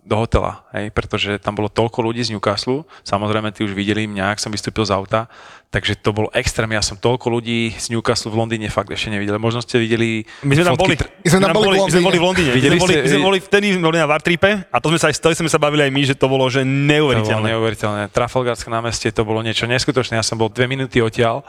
[0.00, 4.32] do hotela, hej, pretože tam bolo toľko ľudí z Newcastle, samozrejme ty už videli mňa,
[4.32, 5.28] ak som vystúpil z auta,
[5.68, 9.36] takže to bol extrém, ja som toľko ľudí z Newcastle v Londýne fakt ešte nevidel.
[9.36, 12.18] Možno ste videli My sme tam boli, My sme tam boli v my sme boli
[12.22, 12.50] v Londýne.
[12.54, 14.98] My Videli sme boli, ste- my sme boli vtedy boli na Vartripe a to sme
[15.02, 17.46] sa aj, to sme sa bavili aj my, že to bolo že To bolo neuveriteľné.
[17.52, 18.02] neuveriteľné.
[18.08, 20.16] Trafalgarské námestie, to bolo niečo neskutočné.
[20.16, 21.44] Ja som bol dve minúty odtiaľ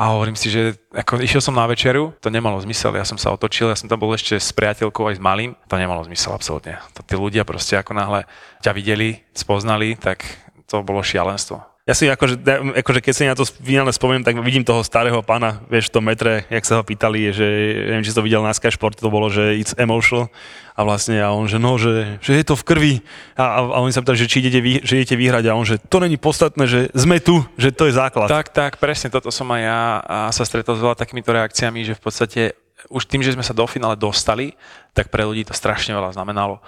[0.00, 2.96] a hovorím si, že ako išiel som na večeru, to nemalo zmysel.
[2.96, 5.52] Ja som sa otočil, ja som tam bol ešte s priateľkou aj s malým.
[5.68, 6.80] To nemalo zmysel absolútne.
[6.96, 8.24] To tí ľudia proste ako náhle
[8.64, 10.24] ťa videli, spoznali, tak
[10.64, 11.69] to bolo šialenstvo.
[11.90, 12.38] Ja si akože,
[12.86, 16.06] akože keď si na to finálne spomeniem, tak vidím toho starého pána, vieš, v tom
[16.06, 17.42] metre, jak sa ho pýtali, že
[17.90, 20.30] neviem, či to videl na Sky Sport, to bolo, že it's emotional
[20.78, 22.94] a vlastne a on, že no, že, že je to v krvi
[23.34, 25.66] a, a, a oni sa pýtali, že či idete, vy, že idete vyhrať a on,
[25.66, 28.30] že to není podstatné, že sme tu, že to je základ.
[28.30, 31.98] Tak, tak, presne toto som aj ja a sa stretol s veľa takýmito reakciami, že
[31.98, 32.54] v podstate
[32.86, 34.54] už tým, že sme sa do finále dostali,
[34.94, 36.62] tak pre ľudí to strašne veľa znamenalo.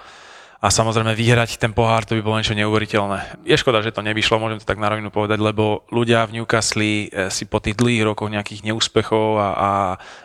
[0.63, 3.43] A samozrejme vyhrať ten pohár, to by bolo niečo neuveriteľné.
[3.43, 7.11] Je škoda, že to nevyšlo, môžem to tak na rovinu povedať, lebo ľudia v Newcastle
[7.11, 9.71] eh, si po tých dlhých rokoch nejakých neúspechov a, a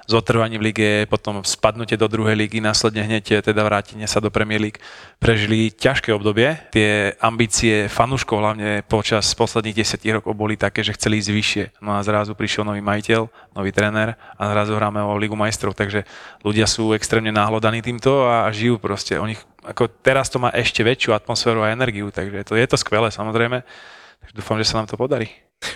[0.07, 4.31] zotrvaní v lige, potom spadnutie do druhej ligy, následne hneď eh, teda vrátenie sa do
[4.31, 4.79] Premier League,
[5.19, 6.55] prežili ťažké obdobie.
[6.71, 11.65] Tie ambície fanúškov hlavne počas posledných 10 rokov boli také, že chceli ísť vyššie.
[11.83, 13.27] No a zrazu prišiel nový majiteľ,
[13.59, 16.07] nový tréner a zrazu hráme o Ligu majstrov, takže
[16.47, 19.19] ľudia sú extrémne náhlodaní týmto a žijú proste.
[19.19, 19.35] Oni,
[19.69, 23.61] ako teraz to má ešte väčšiu atmosféru a energiu, takže to, je to skvelé samozrejme.
[24.19, 25.29] Takže dúfam, že sa nám to podarí.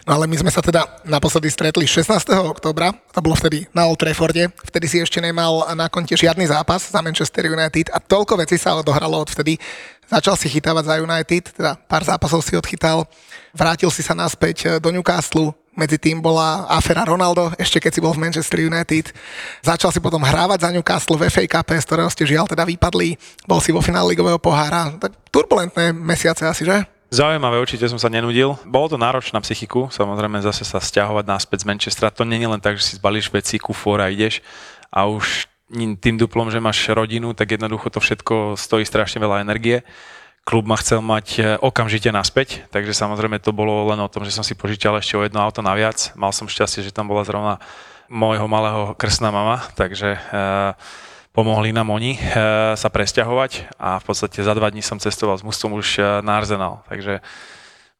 [0.06, 2.06] No ale my sme sa teda naposledy stretli 16.
[2.46, 6.86] oktobra, to bolo vtedy na Old Trafforde, vtedy si ešte nemal na konte žiadny zápas
[6.86, 9.58] za Manchester United a toľko vecí sa odohralo odvtedy.
[10.06, 13.10] Začal si chytávať za United, teda pár zápasov si odchytal,
[13.50, 18.12] vrátil si sa naspäť do Newcastle, medzi tým bola afera Ronaldo, ešte keď si bol
[18.12, 19.12] v Manchester United.
[19.64, 23.16] Začal si potom hrávať za Newcastle v FA Cup, z ktorého ste žiaľ teda vypadli.
[23.48, 24.92] Bol si vo finále ligového pohára.
[25.00, 26.84] Tak turbulentné mesiace asi, že?
[27.12, 28.56] Zaujímavé, určite som sa nenudil.
[28.64, 32.08] Bolo to náročné na psychiku, samozrejme zase sa stiahovať naspäť z Manchestera.
[32.16, 34.40] To nie je len tak, že si zbalíš veci, kufor a ideš
[34.92, 39.80] a už tým duplom, že máš rodinu, tak jednoducho to všetko stojí strašne veľa energie.
[40.42, 44.34] Klub ma chcel mať e, okamžite naspäť, takže samozrejme to bolo len o tom, že
[44.34, 46.10] som si požičal ešte o jedno auto naviac.
[46.18, 47.62] Mal som šťastie, že tam bola zrovna
[48.10, 50.74] môjho malého krstná mama, takže uh,
[51.30, 55.46] pomohli nám oni uh, sa presťahovať a v podstate za dva dní som cestoval s
[55.46, 56.82] mústvom už na Arsenal.
[56.90, 57.22] Takže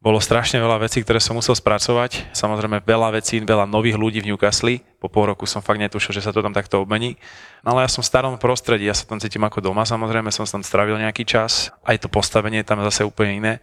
[0.02, 2.34] bolo strašne veľa vecí, ktoré som musel spracovať.
[2.34, 4.82] Samozrejme veľa vecí, veľa nových ľudí v Newcastle.
[4.98, 7.14] Po pol roku som fakt netušil, že sa to tam takto obmení.
[7.62, 10.42] No ale ja som v starom prostredí, ja sa tam cítim ako doma, samozrejme som
[10.42, 11.70] tam strávil nejaký čas.
[11.86, 13.54] Aj to postavenie je tam zase úplne iné.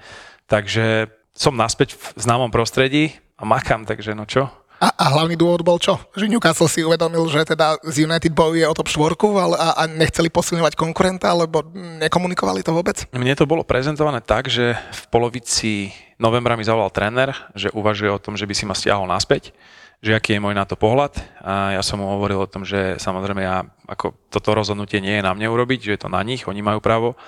[0.48, 4.48] Takže som naspäť v známom prostredí a makám, takže no čo?
[4.80, 6.00] A, a hlavný dôvod bol čo?
[6.16, 10.32] Že Newcastle si uvedomil, že teda z United bojuje o top štvorku a, a nechceli
[10.32, 13.04] posilňovať konkurenta, alebo nekomunikovali to vôbec?
[13.12, 18.24] Mne to bolo prezentované tak, že v polovici novembra mi zavolal tréner, že uvažuje o
[18.24, 19.52] tom, že by si ma stiahol naspäť
[20.00, 21.12] že aký je môj na to pohľad
[21.44, 25.26] a ja som mu hovoril o tom, že samozrejme ja, ako toto rozhodnutie nie je
[25.28, 27.20] na mne urobiť, že je to na nich, oni majú právo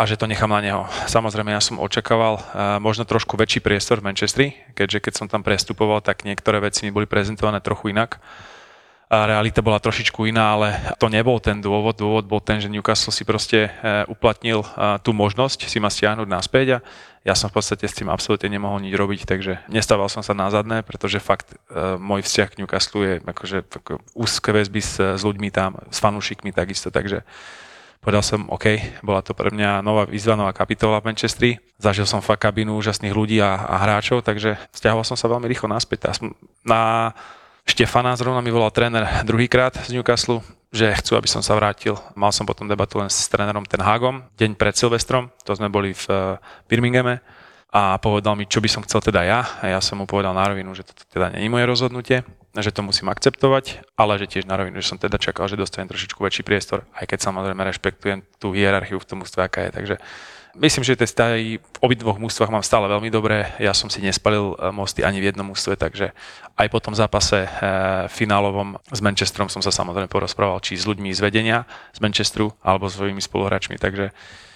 [0.00, 0.88] a že to nechám na neho.
[1.04, 5.44] Samozrejme, ja som očakával uh, možno trošku väčší priestor v Manchestri, keďže keď som tam
[5.44, 8.16] prestupoval, tak niektoré veci mi boli prezentované trochu inak.
[9.12, 12.00] A realita bola trošičku iná, ale to nebol ten dôvod.
[12.00, 16.28] Dôvod bol ten, že Newcastle si proste uh, uplatnil uh, tú možnosť si ma stiahnuť
[16.32, 16.82] naspäť a
[17.20, 20.48] ja som v podstate s tým absolútne nemohol nič robiť, takže nestával som sa na
[20.48, 21.52] zadné, pretože fakt
[22.00, 26.48] môj vzťah k Newcastle je akože ako úzke väzby s, s ľuďmi tam, s fanúšikmi
[26.48, 27.20] takisto, takže
[28.00, 31.60] Povedal som, OK, bola to pre mňa nová výzva, nová kapitola v Manchestri.
[31.76, 35.68] Zažil som fakt kabinu úžasných ľudí a, a hráčov, takže stiahol som sa veľmi rýchlo
[35.68, 36.08] naspäť.
[36.08, 36.12] A
[36.64, 36.80] na
[37.68, 40.40] Štefana zrovna mi volal tréner druhýkrát z Newcastle,
[40.72, 41.92] že chcú, aby som sa vrátil.
[42.16, 45.92] Mal som potom debatu len s trénerom Ten Hagom, deň pred Silvestrom, to sme boli
[45.92, 46.40] v uh,
[46.72, 47.20] Birminghame
[47.68, 49.44] a povedal mi, čo by som chcel teda ja.
[49.60, 52.24] A ja som mu povedal na rovinu, že toto teda nie je moje rozhodnutie,
[52.58, 55.86] že to musím akceptovať, ale že tiež na rovinu, že som teda čakal, že dostanem
[55.86, 59.70] trošičku väčší priestor, aj keď samozrejme rešpektujem tú hierarchiu v tom ústve, aká je.
[59.70, 59.94] Takže
[60.58, 63.54] myslím, že tie stavy v obidvoch mústvách mám stále veľmi dobré.
[63.62, 66.10] Ja som si nespalil mosty ani v jednom mústve, takže
[66.58, 67.48] aj po tom zápase e,
[68.10, 72.90] finálovom s Manchesterom som sa samozrejme porozprával, či s ľuďmi z vedenia z Manchesteru alebo
[72.90, 74.10] s svojimi spoluhráčmi, takže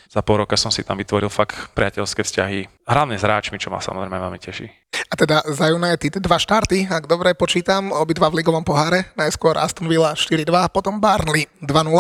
[0.09, 3.83] za pol roka som si tam vytvoril fakt priateľské vzťahy, hlavne s hráčmi, čo ma
[3.83, 4.67] samozrejme veľmi teší.
[5.11, 9.91] A teda za United dva štarty, ak dobre počítam, obidva v ligovom poháre, najskôr Aston
[9.91, 11.93] Villa 4-2, potom Barnley 2-0.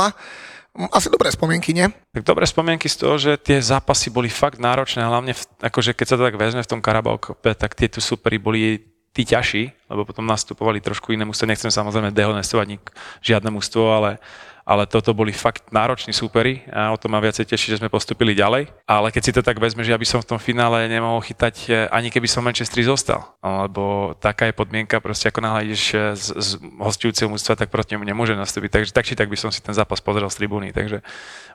[0.90, 1.86] Asi dobré spomienky, nie?
[2.10, 6.06] Tak dobré spomienky z toho, že tie zápasy boli fakt náročné, hlavne v, akože keď
[6.06, 8.82] sa to tak vezme v tom Carabao Cup, tak tie tu superi boli
[9.14, 11.46] tí ťažší, lebo potom nastupovali trošku iné mužstvo.
[11.46, 12.82] Nechcem samozrejme dehonestovať nik,
[13.22, 14.18] žiadne mužstvo, ale
[14.64, 18.32] ale toto boli fakt nároční súperi a o tom ma viacej teší, že sme postupili
[18.32, 18.72] ďalej.
[18.88, 21.54] Ale keď si to tak vezme, že ja by som v tom finále nemohol chytať
[21.68, 26.16] e, ani keby som Manchester zostal, lebo taká je podmienka, proste ako náhle ideš e,
[26.16, 26.48] z, z
[26.80, 28.80] hostujúceho mústva, tak proti nemu nemôže nastúpiť.
[28.80, 31.04] Takže tak či tak by som si ten zápas pozrel z tribúny, takže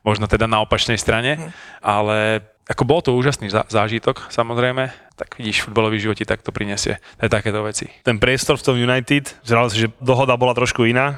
[0.05, 1.49] možno teda na opačnej strane,
[1.81, 7.33] ale ako bol to úžasný zážitok, samozrejme, tak vidíš, futbalový život ti takto prinesie aj
[7.33, 7.89] takéto veci.
[8.05, 11.17] Ten priestor v tom United, zrejme si, že dohoda bola trošku iná,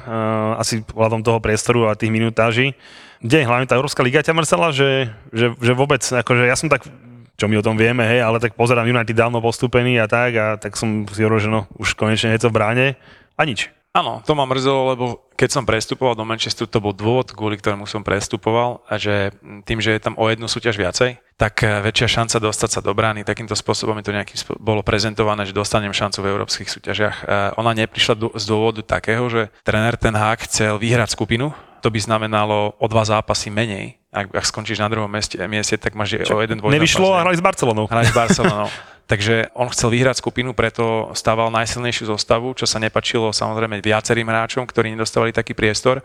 [0.56, 2.72] asi ohľadom toho priestoru a tých minutáží.
[3.20, 6.88] Kde hlavne tá Európska liga ťa mrzela, že, že, že vôbec, akože ja som tak
[7.36, 10.46] čo my o tom vieme, hej, ale tak pozerám United dávno postúpený a tak a
[10.60, 12.86] tak som si hovoril, že no, už konečne je to v bráne
[13.34, 13.66] a nič.
[13.92, 15.04] Áno, to ma mrzelo, lebo
[15.42, 19.34] keď som prestupoval do Manchesteru, to bol dôvod, kvôli ktorému som prestupoval, a že
[19.66, 22.94] tým, že je tam o jednu súťaž viacej, tak eh, väčšia šanca dostať sa do
[22.94, 23.26] brány.
[23.26, 27.16] Takýmto spôsobom je to nejakým spô- bolo prezentované, že dostanem šancu v európskych súťažiach.
[27.26, 31.50] Eh, ona neprišla do, z dôvodu takého, že tréner ten Hák chcel vyhrať skupinu,
[31.82, 33.98] to by znamenalo o dva zápasy menej.
[34.14, 37.26] Ak, ak skončíš na druhom mieste, mieste tak máš Čo, o jeden dvoj Nevyšlo a
[37.26, 37.90] hrali s Barcelonou.
[37.90, 38.70] Hrali s Barcelonou.
[39.10, 44.64] Takže on chcel vyhrať skupinu, preto stával najsilnejšiu zostavu, čo sa nepačilo samozrejme viacerým hráčom,
[44.64, 46.04] ktorí nedostávali taký priestor.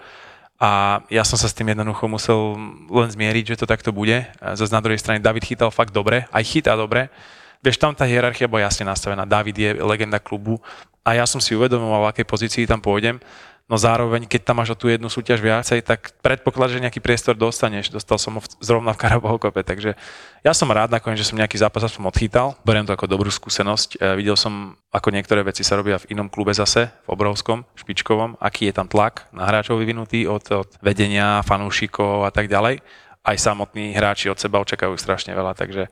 [0.57, 2.57] A ja som sa s tým jednoducho musel
[2.89, 4.25] len zmieriť, že to takto bude.
[4.41, 7.13] Zase na druhej strane David chytal fakt dobre, aj chytá dobre.
[7.61, 9.25] Vieš, tam tá hierarchia bola jasne nastavená.
[9.25, 10.57] David je legenda klubu
[11.05, 13.21] a ja som si uvedomoval, v akej pozícii tam pôjdem
[13.67, 17.35] no zároveň, keď tam máš o tú jednu súťaž viacej, tak predpoklad, že nejaký priestor
[17.35, 17.91] dostaneš.
[17.91, 19.99] Dostal som ho v, zrovna v Karaboho kope, takže
[20.41, 22.55] ja som rád nakoniec, že som nejaký zápas aspoň odchytal.
[22.63, 23.99] Beriem to ako dobrú skúsenosť.
[23.99, 28.39] E, videl som, ako niektoré veci sa robia v inom klube zase, v obrovskom, špičkovom,
[28.39, 32.79] aký je tam tlak na hráčov vyvinutý od, od vedenia, fanúšikov a tak ďalej.
[33.27, 35.91] Aj samotní hráči od seba očakajú strašne veľa, takže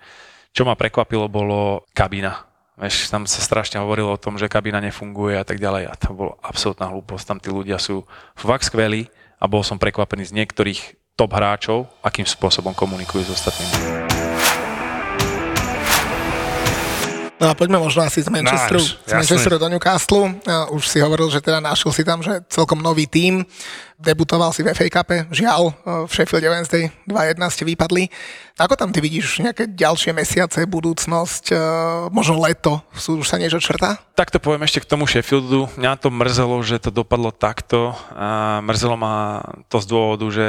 [0.55, 5.39] čo ma prekvapilo, bolo kabína Vieš, tam sa strašne hovorilo o tom, že kabína nefunguje
[5.39, 7.23] a tak ďalej a to bolo absolútna hlúposť.
[7.23, 8.03] Tam tí ľudia sú
[8.35, 9.07] fakt skvelí
[9.39, 14.04] a bol som prekvapený z niektorých top hráčov, akým spôsobom komunikujú s ostatnými.
[17.35, 20.39] No a poďme možno asi z Manchesteru, Náš, z Manchesteru do Newcastle.
[20.71, 23.43] Už si hovoril, že teda našiel si tam, že celkom nový tím.
[23.99, 25.71] Debutoval si v FA Cup, žiaľ,
[26.07, 28.07] v Sheffield Wednesday 2-1 ste vypadli.
[28.55, 31.57] Ako tam ty vidíš nejaké ďalšie mesiace, budúcnosť, e,
[32.11, 32.83] možno leto?
[32.95, 33.99] Sú už sa niečo črtá?
[34.15, 35.71] Tak to poviem ešte k tomu Sheffieldu.
[35.79, 37.95] Mňa to mrzelo, že to dopadlo takto.
[38.15, 40.47] A mrzelo ma to z dôvodu, že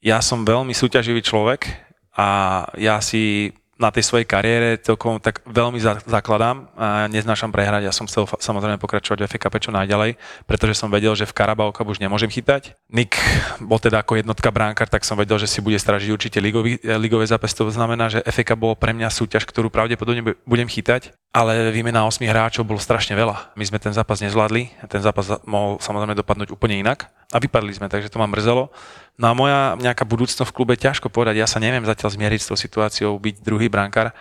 [0.00, 1.68] ja som veľmi súťaživý človek
[2.16, 5.76] a ja si na tej svojej kariére tokom tak veľmi
[6.08, 7.84] zakladám a neznášam prehrať.
[7.84, 10.16] Ja som chcel samozrejme pokračovať v FKP čo najďalej,
[10.48, 12.72] pretože som vedel, že v Carabao Cup už nemôžem chytať.
[12.88, 13.20] Nick
[13.60, 17.28] bol teda ako jednotka bránkar, tak som vedel, že si bude stražiť určite ligový, ligové
[17.28, 17.52] zápas.
[17.52, 22.24] To znamená, že FK bolo pre mňa súťaž, ktorú pravdepodobne budem chytať, ale výmena 8
[22.24, 23.52] hráčov bolo strašne veľa.
[23.60, 27.92] My sme ten zápas nezvládli, ten zápas mohol samozrejme dopadnúť úplne inak a vypadli sme,
[27.92, 28.72] takže to ma mrzelo.
[29.16, 32.48] No a moja nejaká budúcnosť v klube, ťažko povedať, ja sa neviem zatiaľ zmieriť s
[32.52, 34.12] tou situáciou, byť druhý brankár.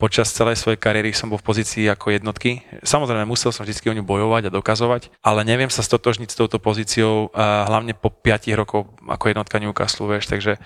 [0.00, 2.64] Počas celej svojej kariéry som bol v pozícii ako jednotky.
[2.80, 6.56] Samozrejme, musel som vždy o ňu bojovať a dokazovať, ale neviem sa stotožniť s touto
[6.56, 10.56] pozíciou, hlavne po 5 rokov ako jednotka Newcastle, vieš, takže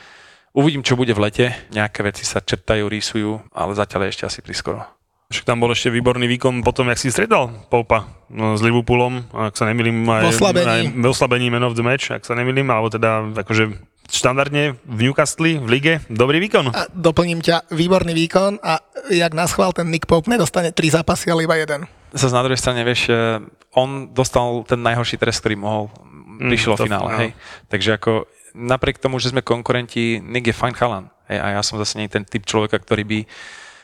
[0.54, 1.46] uvidím, čo bude v lete.
[1.74, 4.86] Nejaké veci sa čertajú, rýsujú, ale zatiaľ je ešte asi priskoro.
[5.32, 9.56] Však tam bol ešte výborný výkon potom, jak si stredal Popa no, s Liverpoolom, ak
[9.56, 13.32] sa nemýlim, aj, aj v oslabení man of the match, ak sa nemýlim, alebo teda
[13.32, 13.72] akože
[14.04, 16.76] štandardne v Newcastle, v lige, dobrý výkon.
[16.76, 21.32] A doplním ťa, výborný výkon a jak nás chval, ten Nick Pope nedostane tri zápasy,
[21.32, 21.88] ale iba jeden.
[22.12, 23.40] Zase na druhej strane, vieš, eh,
[23.74, 27.18] on dostal ten najhorší trest, ktorý mohol, mm, prišiel mm, finále, no.
[27.24, 27.30] hej.
[27.72, 28.12] Takže ako
[28.54, 31.04] napriek tomu, že sme konkurenti, Nick je fajn chalan.
[31.26, 33.18] Hej, a ja som zase nie ten typ človeka, ktorý by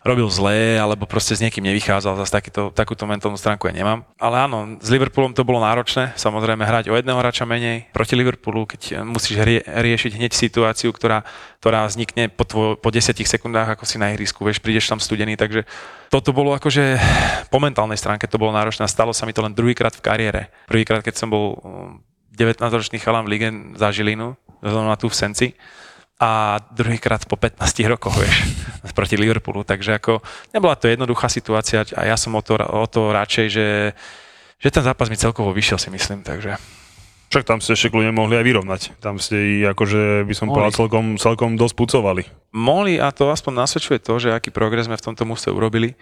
[0.01, 4.01] robil zlé, alebo proste s niekým nevychádzal, zase takýto, takúto mentálnu stránku ja nemám.
[4.17, 8.65] Ale áno, s Liverpoolom to bolo náročné, samozrejme hrať o jedného hráča menej proti Liverpoolu,
[8.65, 11.29] keď musíš rie- riešiť hneď situáciu, ktorá,
[11.61, 15.37] ktorá vznikne po, tvoj, po 10 sekundách, ako si na ihrisku, vieš, prídeš tam studený,
[15.37, 15.69] takže
[16.09, 16.97] toto bolo akože
[17.53, 20.41] po mentálnej stránke to bolo náročné a stalo sa mi to len druhýkrát v kariére.
[20.65, 21.61] Prvýkrát, keď som bol
[22.33, 24.33] 19-ročný um, chalám v lige za Žilinu,
[24.65, 25.49] na tu v Senci,
[26.21, 28.45] a druhýkrát po 15 rokoch, vieš,
[28.99, 29.65] proti Liverpoolu.
[29.65, 30.21] Takže ako
[30.53, 33.69] nebola to jednoduchá situácia a ja som o to, o to radšej, že,
[34.61, 36.61] že ten zápas mi celkovo vyšiel, si myslím, takže...
[37.31, 38.81] Však tam ste ešte kľudne mohli aj vyrovnať.
[38.99, 40.67] Tam ste ich, akože by som mohli.
[40.67, 42.23] povedal, celkom, celkom dosť pucovali.
[42.51, 45.95] Mohli a to aspoň nasvedčuje to, že aký progres sme v tomto mústve urobili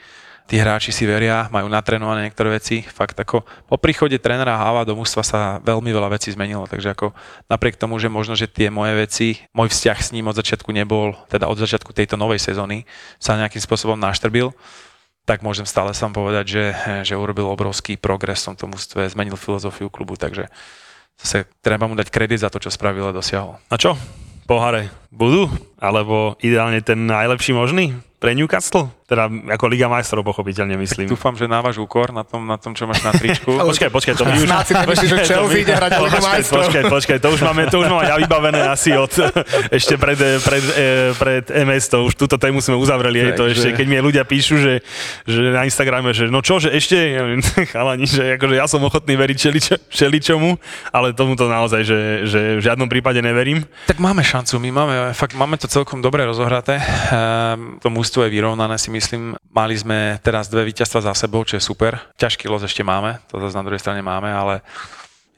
[0.49, 2.81] tí hráči si veria, majú natrénované niektoré veci.
[2.81, 7.13] Fakt ako po príchode trénera Hava do mužstva sa veľmi veľa vecí zmenilo, takže ako
[7.53, 11.13] napriek tomu, že možno, že tie moje veci, môj vzťah s ním od začiatku nebol,
[11.29, 12.89] teda od začiatku tejto novej sezóny
[13.21, 14.57] sa nejakým spôsobom naštrbil,
[15.29, 16.65] tak môžem stále sám povedať, že,
[17.05, 20.49] že urobil obrovský progres v tomto mústve, zmenil filozofiu klubu, takže
[21.21, 23.61] zase treba mu dať kredit za to, čo spravil a dosiahol.
[23.69, 23.93] A čo?
[24.49, 25.53] Poháre budú?
[25.79, 27.95] Alebo ideálne ten najlepší možný?
[28.19, 28.91] pre Newcastle?
[29.09, 31.09] Teda ako Liga majstrov pochopiteľne myslím.
[31.09, 33.57] Tak dúfam, že na váš úkor, na tom, na tom čo máš na tričku.
[33.73, 34.45] počkaj, počkaj, to my už...
[34.45, 36.61] Snáci nemyslíš, že Chelsea ide hrať Ligu majstrov.
[36.69, 39.09] Počkaj, počkaj, to už máme, to už máme ja vybavené asi od
[39.79, 40.65] ešte pred, pred,
[41.17, 44.75] pred MS, to už túto tému sme uzavreli, to ešte, keď mi ľudia píšu, že,
[45.25, 46.99] že na Instagrame, že no čo, že ešte,
[47.73, 49.39] chalani, že akože ja som ochotný veriť
[49.89, 50.59] všeličomu,
[50.93, 53.65] ale tomuto naozaj, že, že v žiadnom prípade neverím.
[53.89, 56.81] Tak máme šancu, my máme, fakt máme to celkom dobre rozohraté.
[56.81, 59.37] Um, to mústvo je vyrovnané, si myslím.
[59.53, 62.01] Mali sme teraz dve víťazstva za sebou, čo je super.
[62.17, 64.65] Ťažký los ešte máme, to zase na druhej strane máme, ale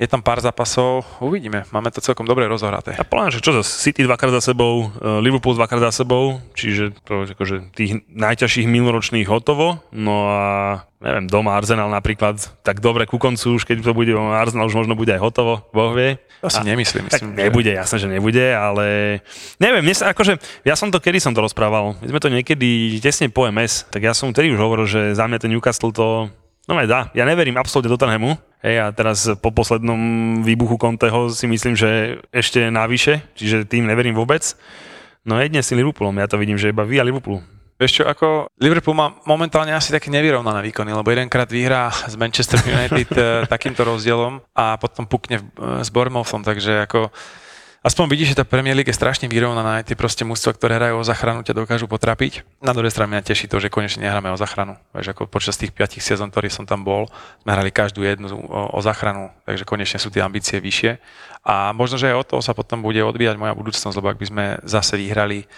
[0.00, 2.96] je tam pár zápasov, uvidíme, máme to celkom dobre rozohraté.
[2.96, 6.96] A plán, že čo za City dvakrát za sebou, e, Liverpool dvakrát za sebou, čiže
[7.04, 10.44] to akože tých najťažších minuloročných hotovo, no a
[11.04, 14.96] neviem, doma Arsenal napríklad, tak dobre ku koncu už, keď to bude Arsenal, už možno
[14.96, 16.16] bude aj hotovo, Boh vie.
[16.40, 17.04] To si nemyslím.
[17.04, 19.20] Myslím, tak nebude, jasné, že nebude, ale
[19.60, 22.96] neviem, mne sa akože, ja som to, kedy som to rozprával, my sme to niekedy
[23.04, 26.32] tesne po MS, tak ja som tedy už hovoril, že za mňa ten Newcastle to
[26.70, 27.00] No aj dá.
[27.18, 28.38] Ja neverím absolútne Tottenhamu.
[28.60, 30.00] Hej, a teraz po poslednom
[30.44, 34.44] výbuchu Conteho si myslím, že ešte navyše, čiže tým neverím vôbec.
[35.24, 37.40] No jedne si Liverpoolom, ja to vidím, že iba vy a Liverpool.
[37.80, 42.60] Vieš čo, ako Liverpool má momentálne asi také nevyrovnané výkony, lebo jedenkrát vyhrá z Manchester
[42.60, 47.08] United eh, takýmto rozdielom a potom pukne eh, s Bournemouthom, takže ako
[47.80, 51.00] aspoň vidíš, že tá Premier League je strašne vyrovnaná, aj tie proste mústva, ktoré hrajú
[51.00, 52.44] o zachranu, ťa dokážu potrapiť.
[52.60, 54.76] Na druhej strane mňa teší to, že konečne nehráme o zachranu.
[54.92, 57.08] Vieš, ako počas tých 5 sezón, ktorých som tam bol,
[57.44, 61.00] sme hrali každú jednu o, o zachranu, takže konečne sú tie ambície vyššie.
[61.44, 64.26] A možno, že aj od toho sa potom bude odvíjať moja budúcnosť, lebo ak by
[64.28, 65.48] sme zase vyhrali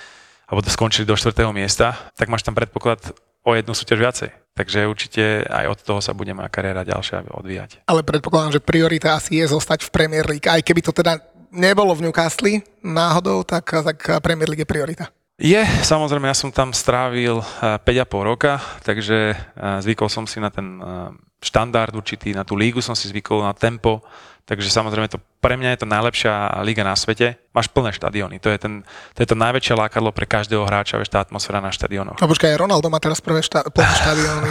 [0.46, 1.32] alebo skončili do 4.
[1.56, 3.00] miesta, tak máš tam predpoklad
[3.42, 4.30] o jednu súťaž viacej.
[4.52, 7.88] Takže určite aj od toho sa bude moja kariéra ďalšia odvíjať.
[7.88, 11.94] Ale predpokladám, že priorita asi je zostať v Premier League, aj keby to teda nebolo
[11.94, 15.06] v Newcastle náhodou, tak, tak Premier League je priorita.
[15.42, 18.52] Je, samozrejme, ja som tam strávil 5,5 eh, roka,
[18.84, 21.10] takže eh, zvykol som si na ten eh,
[21.42, 24.04] štandard určitý, na tú lígu som si zvykol, na tempo,
[24.52, 27.40] takže samozrejme to, pre mňa je to najlepšia liga na svete.
[27.56, 28.84] Máš plné štadióny, to je, ten,
[29.16, 32.20] to je to najväčšie lákadlo pre každého hráča, vieš, tá atmosféra na štadiónoch.
[32.20, 34.48] No počkaj, Ronaldo má teraz prvé šta- plné štadióny.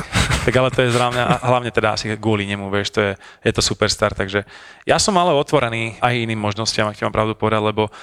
[0.50, 3.12] tak ale to je zrávne, hlavne teda asi kvôli nemu, vieš, to je,
[3.46, 4.42] je to superstar, takže
[4.90, 7.94] ja som ale otvorený aj iným možnostiam, ak ti mám pravdu povedať, lebo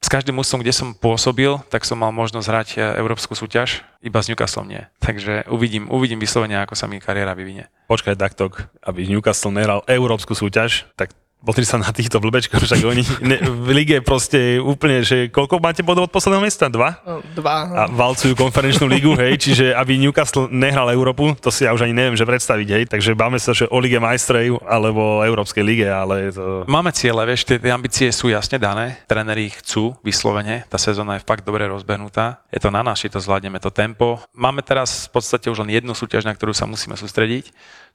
[0.00, 4.16] s každým mužstvom, kde som pôsobil, tak som mal možnosť hrať e, európsku súťaž, iba
[4.16, 4.80] s Newcastle nie.
[4.96, 7.68] Takže uvidím, uvidím vyslovene, ako sa mi kariéra vyvinie.
[7.84, 8.48] Počkaj takto,
[8.80, 13.68] aby Newcastle nehral európsku súťaž, tak Pozri sa na týchto blbečkov, však oni ne, v
[13.72, 16.68] lige proste úplne, že koľko máte bodov od posledného miesta?
[16.68, 17.00] Dva?
[17.00, 17.56] No, dva.
[17.64, 21.96] A valcujú konferenčnú ligu, hej, čiže aby Newcastle nehral Európu, to si ja už ani
[21.96, 26.28] neviem, že predstaviť, hej, takže máme sa, že o lige majstrej alebo Európskej lige, ale
[26.28, 26.68] to...
[26.68, 31.24] Máme ciele, vieš, tie, tie ambície sú jasne dané, tréneri chcú vyslovene, tá sezóna je
[31.24, 34.20] fakt dobre rozbehnutá, je to na nás, či to zvládneme, to tempo.
[34.36, 37.48] Máme teraz v podstate už len jednu súťaž, na ktorú sa musíme sústrediť,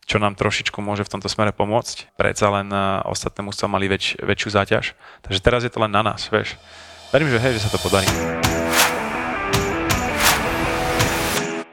[0.03, 2.13] čo nám trošičku môže v tomto smere pomôcť.
[2.19, 4.93] Predsa len uh, ostatné mužstva mali väč, väčšiu záťaž.
[5.23, 6.59] Takže teraz je to len na nás, vieš.
[7.15, 8.07] Verím, že hej, že sa to podarí.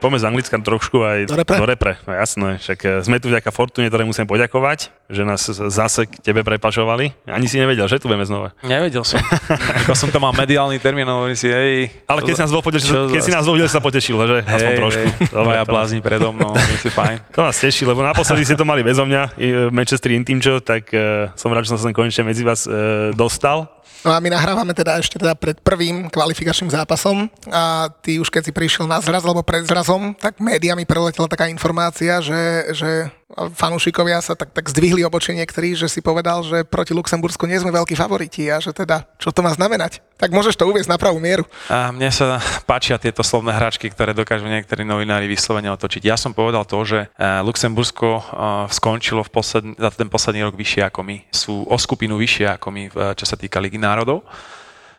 [0.03, 1.55] Poďme z Anglicka trošku aj do repre.
[1.55, 1.93] Do repre.
[2.03, 6.19] No jasné, však e, sme tu vďaka Fortune, ktoré musím poďakovať, že nás zase k
[6.19, 7.23] tebe prepašovali.
[7.23, 8.51] Ani si nevedel, že tu budeme znova.
[8.67, 9.23] Nevedel som.
[9.87, 11.87] Ako som to mal mediálny termín, hovorím si, hej.
[12.03, 14.39] Ale keď si nás bol potešil, keď si nás videl, sa potešil, že?
[14.43, 15.07] Hej, Aspoň trošku.
[15.07, 16.51] Hej, Dobre, ja blázni predo mnou,
[16.83, 17.23] si fajn.
[17.39, 21.31] To nás teší, lebo naposledy ste to mali bezo mňa, v Manchester Intimčo, tak uh,
[21.39, 23.71] som rád, že som sa konečne medzi vás uh, dostal.
[24.03, 28.49] No a my nahrávame teda ešte teda pred prvým kvalifikačným zápasom a ty už keď
[28.49, 34.21] si prišiel na zraz alebo pred zrazom, tak médiami preletela taká informácia, že, že fanúšikovia
[34.21, 37.97] sa tak, tak zdvihli obočie niektorí, že si povedal, že proti Luxembursku nie sme veľkí
[37.97, 39.99] favoriti a že teda, čo to má znamenať?
[40.17, 41.43] Tak môžeš to uvieť na pravú mieru.
[41.67, 46.05] A mne sa páčia tieto slovné hračky, ktoré dokážu niektorí novinári vyslovene otočiť.
[46.05, 48.23] Ja som povedal to, že e, Luxembursko e,
[48.71, 51.17] skončilo v posled, za ten posledný rok vyššie ako my.
[51.33, 52.83] Sú o skupinu vyššie ako my,
[53.17, 54.23] čo sa týka Ligy národov.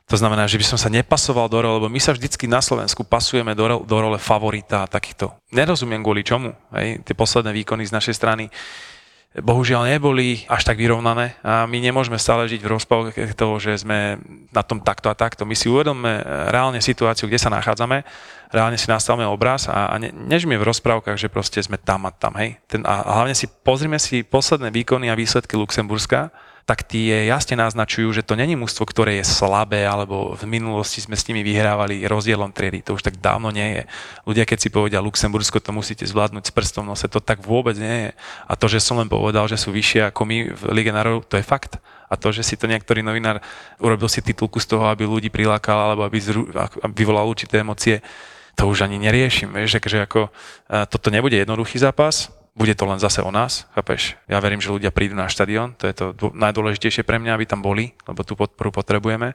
[0.05, 3.09] To znamená, že by som sa nepasoval do role, lebo my sa vždycky na Slovensku
[3.09, 5.33] pasujeme do, do role favorita takýchto.
[5.49, 6.53] Nerozumiem kvôli čomu.
[6.77, 7.01] Hej?
[7.09, 8.53] Tie posledné výkony z našej strany
[9.35, 14.23] bohužiaľ neboli až tak vyrovnané a my nemôžeme stále žiť v rozpavke toho, že sme
[14.55, 15.43] na tom takto a takto.
[15.43, 16.23] My si uvedomme
[16.55, 18.07] reálne situáciu, kde sa nachádzame,
[18.55, 22.15] reálne si nastavíme obraz a, a ne, nežíme v rozprávkach, že proste sme tam a
[22.15, 22.63] tam, hej.
[22.71, 26.31] Ten, a hlavne si pozrime si posledné výkony a výsledky Luxemburska
[26.65, 31.13] tak tie jasne naznačujú, že to není mužstvo, ktoré je slabé, alebo v minulosti sme
[31.13, 32.81] s nimi vyhrávali rozdielom triedy.
[32.89, 33.83] To už tak dávno nie je.
[34.25, 38.09] Ľudia, keď si povedia Luxembursko, to musíte zvládnuť s prstom nose, to tak vôbec nie
[38.09, 38.11] je.
[38.49, 41.37] A to, že som len povedal, že sú vyššie ako my v Lige národov, to
[41.37, 41.77] je fakt.
[42.09, 43.45] A to, že si to niektorý novinár
[43.77, 46.49] urobil si titulku z toho, aby ľudí prilákal alebo aby, zru,
[46.81, 48.01] aby vyvolal určité emócie,
[48.57, 49.53] to už ani neriešim.
[49.53, 50.33] Vieš, že ako,
[50.89, 54.15] toto nebude jednoduchý zápas, bude to len zase o nás, chápeš?
[54.31, 57.61] Ja verím, že ľudia prídu na štadión, to je to najdôležitejšie pre mňa, aby tam
[57.61, 59.35] boli, lebo tú podporu potrebujeme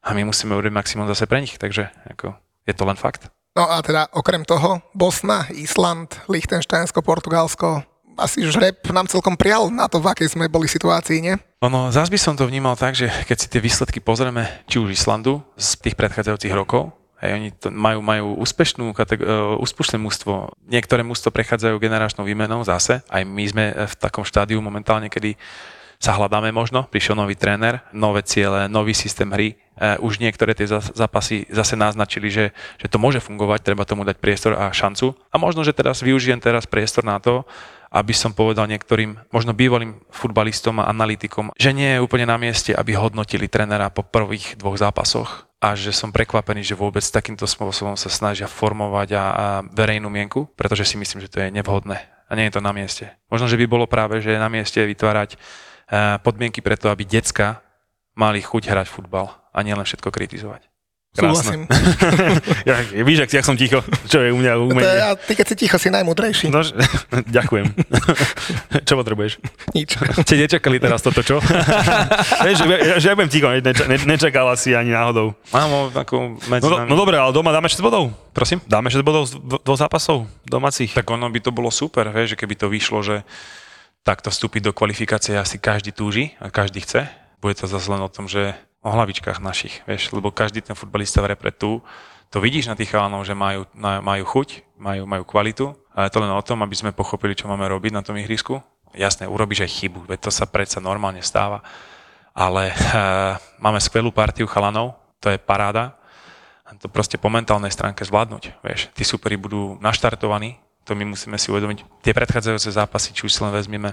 [0.00, 2.36] a my musíme urobiť maximum zase pre nich, takže ako,
[2.68, 3.32] je to len fakt.
[3.56, 7.82] No a teda okrem toho Bosna, Island, Liechtensteinsko, Portugalsko,
[8.20, 11.34] asi žreb nám celkom prial na to, v akej sme boli situácii, nie?
[11.64, 14.92] Ono, zás by som to vnímal tak, že keď si tie výsledky pozrieme, či už
[14.92, 20.56] Islandu z tých predchádzajúcich rokov, Hej, oni to majú, majú úspešnú kategó- e, úspešné mústvo.
[20.64, 23.04] Niektoré mústvo prechádzajú generačnou výmenou zase.
[23.12, 25.36] Aj my sme v takom štádiu momentálne, kedy
[26.00, 29.52] sa hľadáme možno, prišiel nový tréner, nové ciele, nový systém hry.
[29.52, 34.16] E, už niektoré tie zápasy zase naznačili, že, že to môže fungovať, treba tomu dať
[34.16, 35.12] priestor a šancu.
[35.28, 37.44] A možno, že teraz využijem teraz priestor na to,
[37.90, 42.70] aby som povedal niektorým, možno bývalým futbalistom a analytikom, že nie je úplne na mieste,
[42.70, 47.98] aby hodnotili trénera po prvých dvoch zápasoch a že som prekvapený, že vôbec takýmto spôsobom
[47.98, 51.98] sa snažia formovať a, a verejnú mienku, pretože si myslím, že to je nevhodné
[52.30, 53.10] a nie je to na mieste.
[53.26, 57.58] Možno, že by bolo práve, že je na mieste vytvárať uh, podmienky preto, aby decka
[58.14, 60.70] mali chuť hrať futbal a nielen všetko kritizovať.
[61.10, 61.66] Krásne.
[62.70, 64.86] ja, víš, ak, jak som ticho, čo je u mňa umenie.
[64.86, 66.54] To je, a ty keď si ticho, si najmudrejší.
[66.54, 66.62] No,
[67.38, 67.66] ďakujem.
[68.86, 69.42] čo potrebuješ?
[69.74, 69.98] Nič.
[69.98, 71.42] Ste nečakali teraz toto, čo?
[72.46, 75.34] Vieš, že, že ja budem ticho, neč, ne, nečakal asi ani náhodou.
[75.50, 78.14] Mám takú medzi no, no dobre, ale doma dáme 6 bodov.
[78.30, 78.62] Prosím?
[78.70, 79.34] Dáme 6 bodov z
[79.66, 80.94] dvoch zápasov domácich.
[80.94, 83.26] Tak ono by to bolo super, vieš, že keby to vyšlo, že
[84.06, 87.10] takto vstúpiť do kvalifikácie asi každý túži a každý chce.
[87.42, 91.20] Bude to zase len o tom, že o hlavičkách našich, vieš, lebo každý ten futbalista
[91.20, 91.84] v repre tu,
[92.30, 96.30] to vidíš na tých chalanov, že majú, majú chuť, majú, majú kvalitu, ale to len
[96.30, 98.62] o tom, aby sme pochopili, čo máme robiť na tom ihrisku.
[98.94, 101.60] Jasné, urobíš aj chybu, veď to sa predsa normálne stáva,
[102.32, 105.98] ale uh, máme skvelú partiu chalanov, to je paráda,
[106.78, 108.94] to proste po mentálnej stránke zvládnuť, vieš.
[108.94, 111.82] Tí superi budú naštartovaní, to my musíme si uvedomiť.
[112.06, 113.90] Tie predchádzajúce zápasy, či už si len vezmeme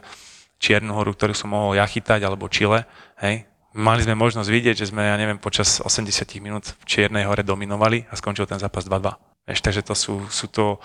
[0.61, 2.85] Čiernu horu, ktorú som mohol ja chytať, alebo Chile,
[3.21, 7.45] hej, Mali sme možnosť vidieť, že sme, ja neviem, počas 80 minút v Čiernej hore
[7.45, 9.13] dominovali a skončil ten zápas 2-2.
[9.45, 10.82] Eš, takže to sú, sú to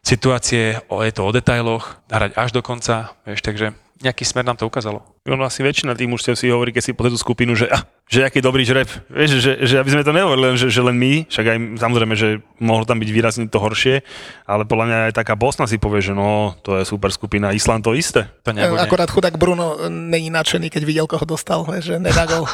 [0.00, 4.56] situácie, o, je to o detailoch, hrať až do konca, vieš, takže nejaký smer nám
[4.56, 5.04] to ukázalo.
[5.28, 8.24] Ono asi väčšina tých mužstiev si hovorí, keď si pozrie tú skupinu, že, ah, že
[8.24, 8.88] aký dobrý žreb.
[9.12, 12.14] Vieš, že, že, aby sme to nehovorili len, že, že len my, však aj samozrejme,
[12.16, 14.00] že mohlo tam byť výrazne to horšie,
[14.48, 17.84] ale podľa mňa aj taká Bosna si povie, že no, to je super skupina, Island
[17.84, 18.24] to isté.
[18.48, 18.80] To nebude.
[18.80, 22.48] Akorát chudák Bruno není nadšený, keď videl, koho dostal, že nedá gol.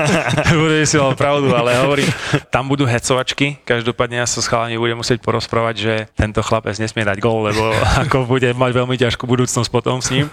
[0.66, 2.10] Bude si mal pravdu, ale hovorím,
[2.50, 7.06] tam budú hecovačky, každopádne ja sa s chalani budem musieť porozprávať, že tento chlapec nesmie
[7.06, 7.70] dať gol, lebo
[8.02, 10.26] ako bude mať veľmi ťažkú budúcnosť potom s ním,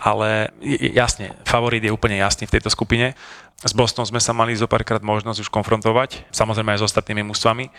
[0.00, 0.48] ale
[0.96, 3.18] jasne, favorit je úplne jasný v tejto skupine.
[3.64, 7.74] S Bostonom sme sa mali zo párkrát možnosť už konfrontovať, samozrejme aj s ostatnými mústvami.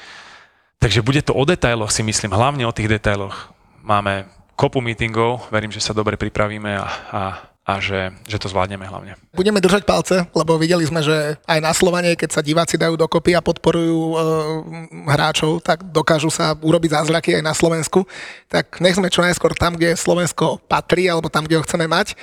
[0.84, 3.52] Takže bude to o detailoch, si myslím, hlavne o tých detailoch.
[3.86, 4.28] Máme
[4.60, 7.22] kopu meetingov, verím, že sa dobre pripravíme a, a
[7.66, 9.18] a že, že to zvládneme hlavne.
[9.34, 13.34] Budeme držať palce, lebo videli sme, že aj na Slovane, keď sa diváci dajú dokopy
[13.34, 14.16] a podporujú e,
[15.10, 18.06] hráčov, tak dokážu sa urobiť zázraky aj na Slovensku.
[18.54, 22.14] Tak nech sme čo najskôr tam, kde Slovensko patrí, alebo tam, kde ho chceme mať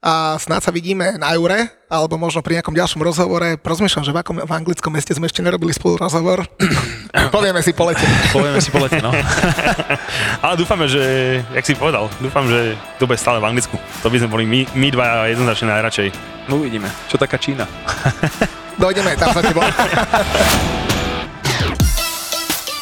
[0.00, 3.60] a snáď sa vidíme na Eure, alebo možno pri nejakom ďalšom rozhovore.
[3.60, 6.48] Rozmýšľam, že v akom v anglickom meste sme ešte nerobili spolu rozhovor.
[7.36, 8.08] Povieme si po lete.
[8.32, 9.12] Povieme si po lete, no.
[10.44, 11.04] Ale dúfame, že,
[11.52, 13.76] jak si povedal, dúfam, že to bude stále v Anglicku.
[14.00, 16.08] To by sme boli my, my dva jednoznačne najradšej.
[16.48, 16.88] No uvidíme.
[17.12, 17.68] Čo taká Čína?
[18.80, 19.60] Dojdeme tam za tebou.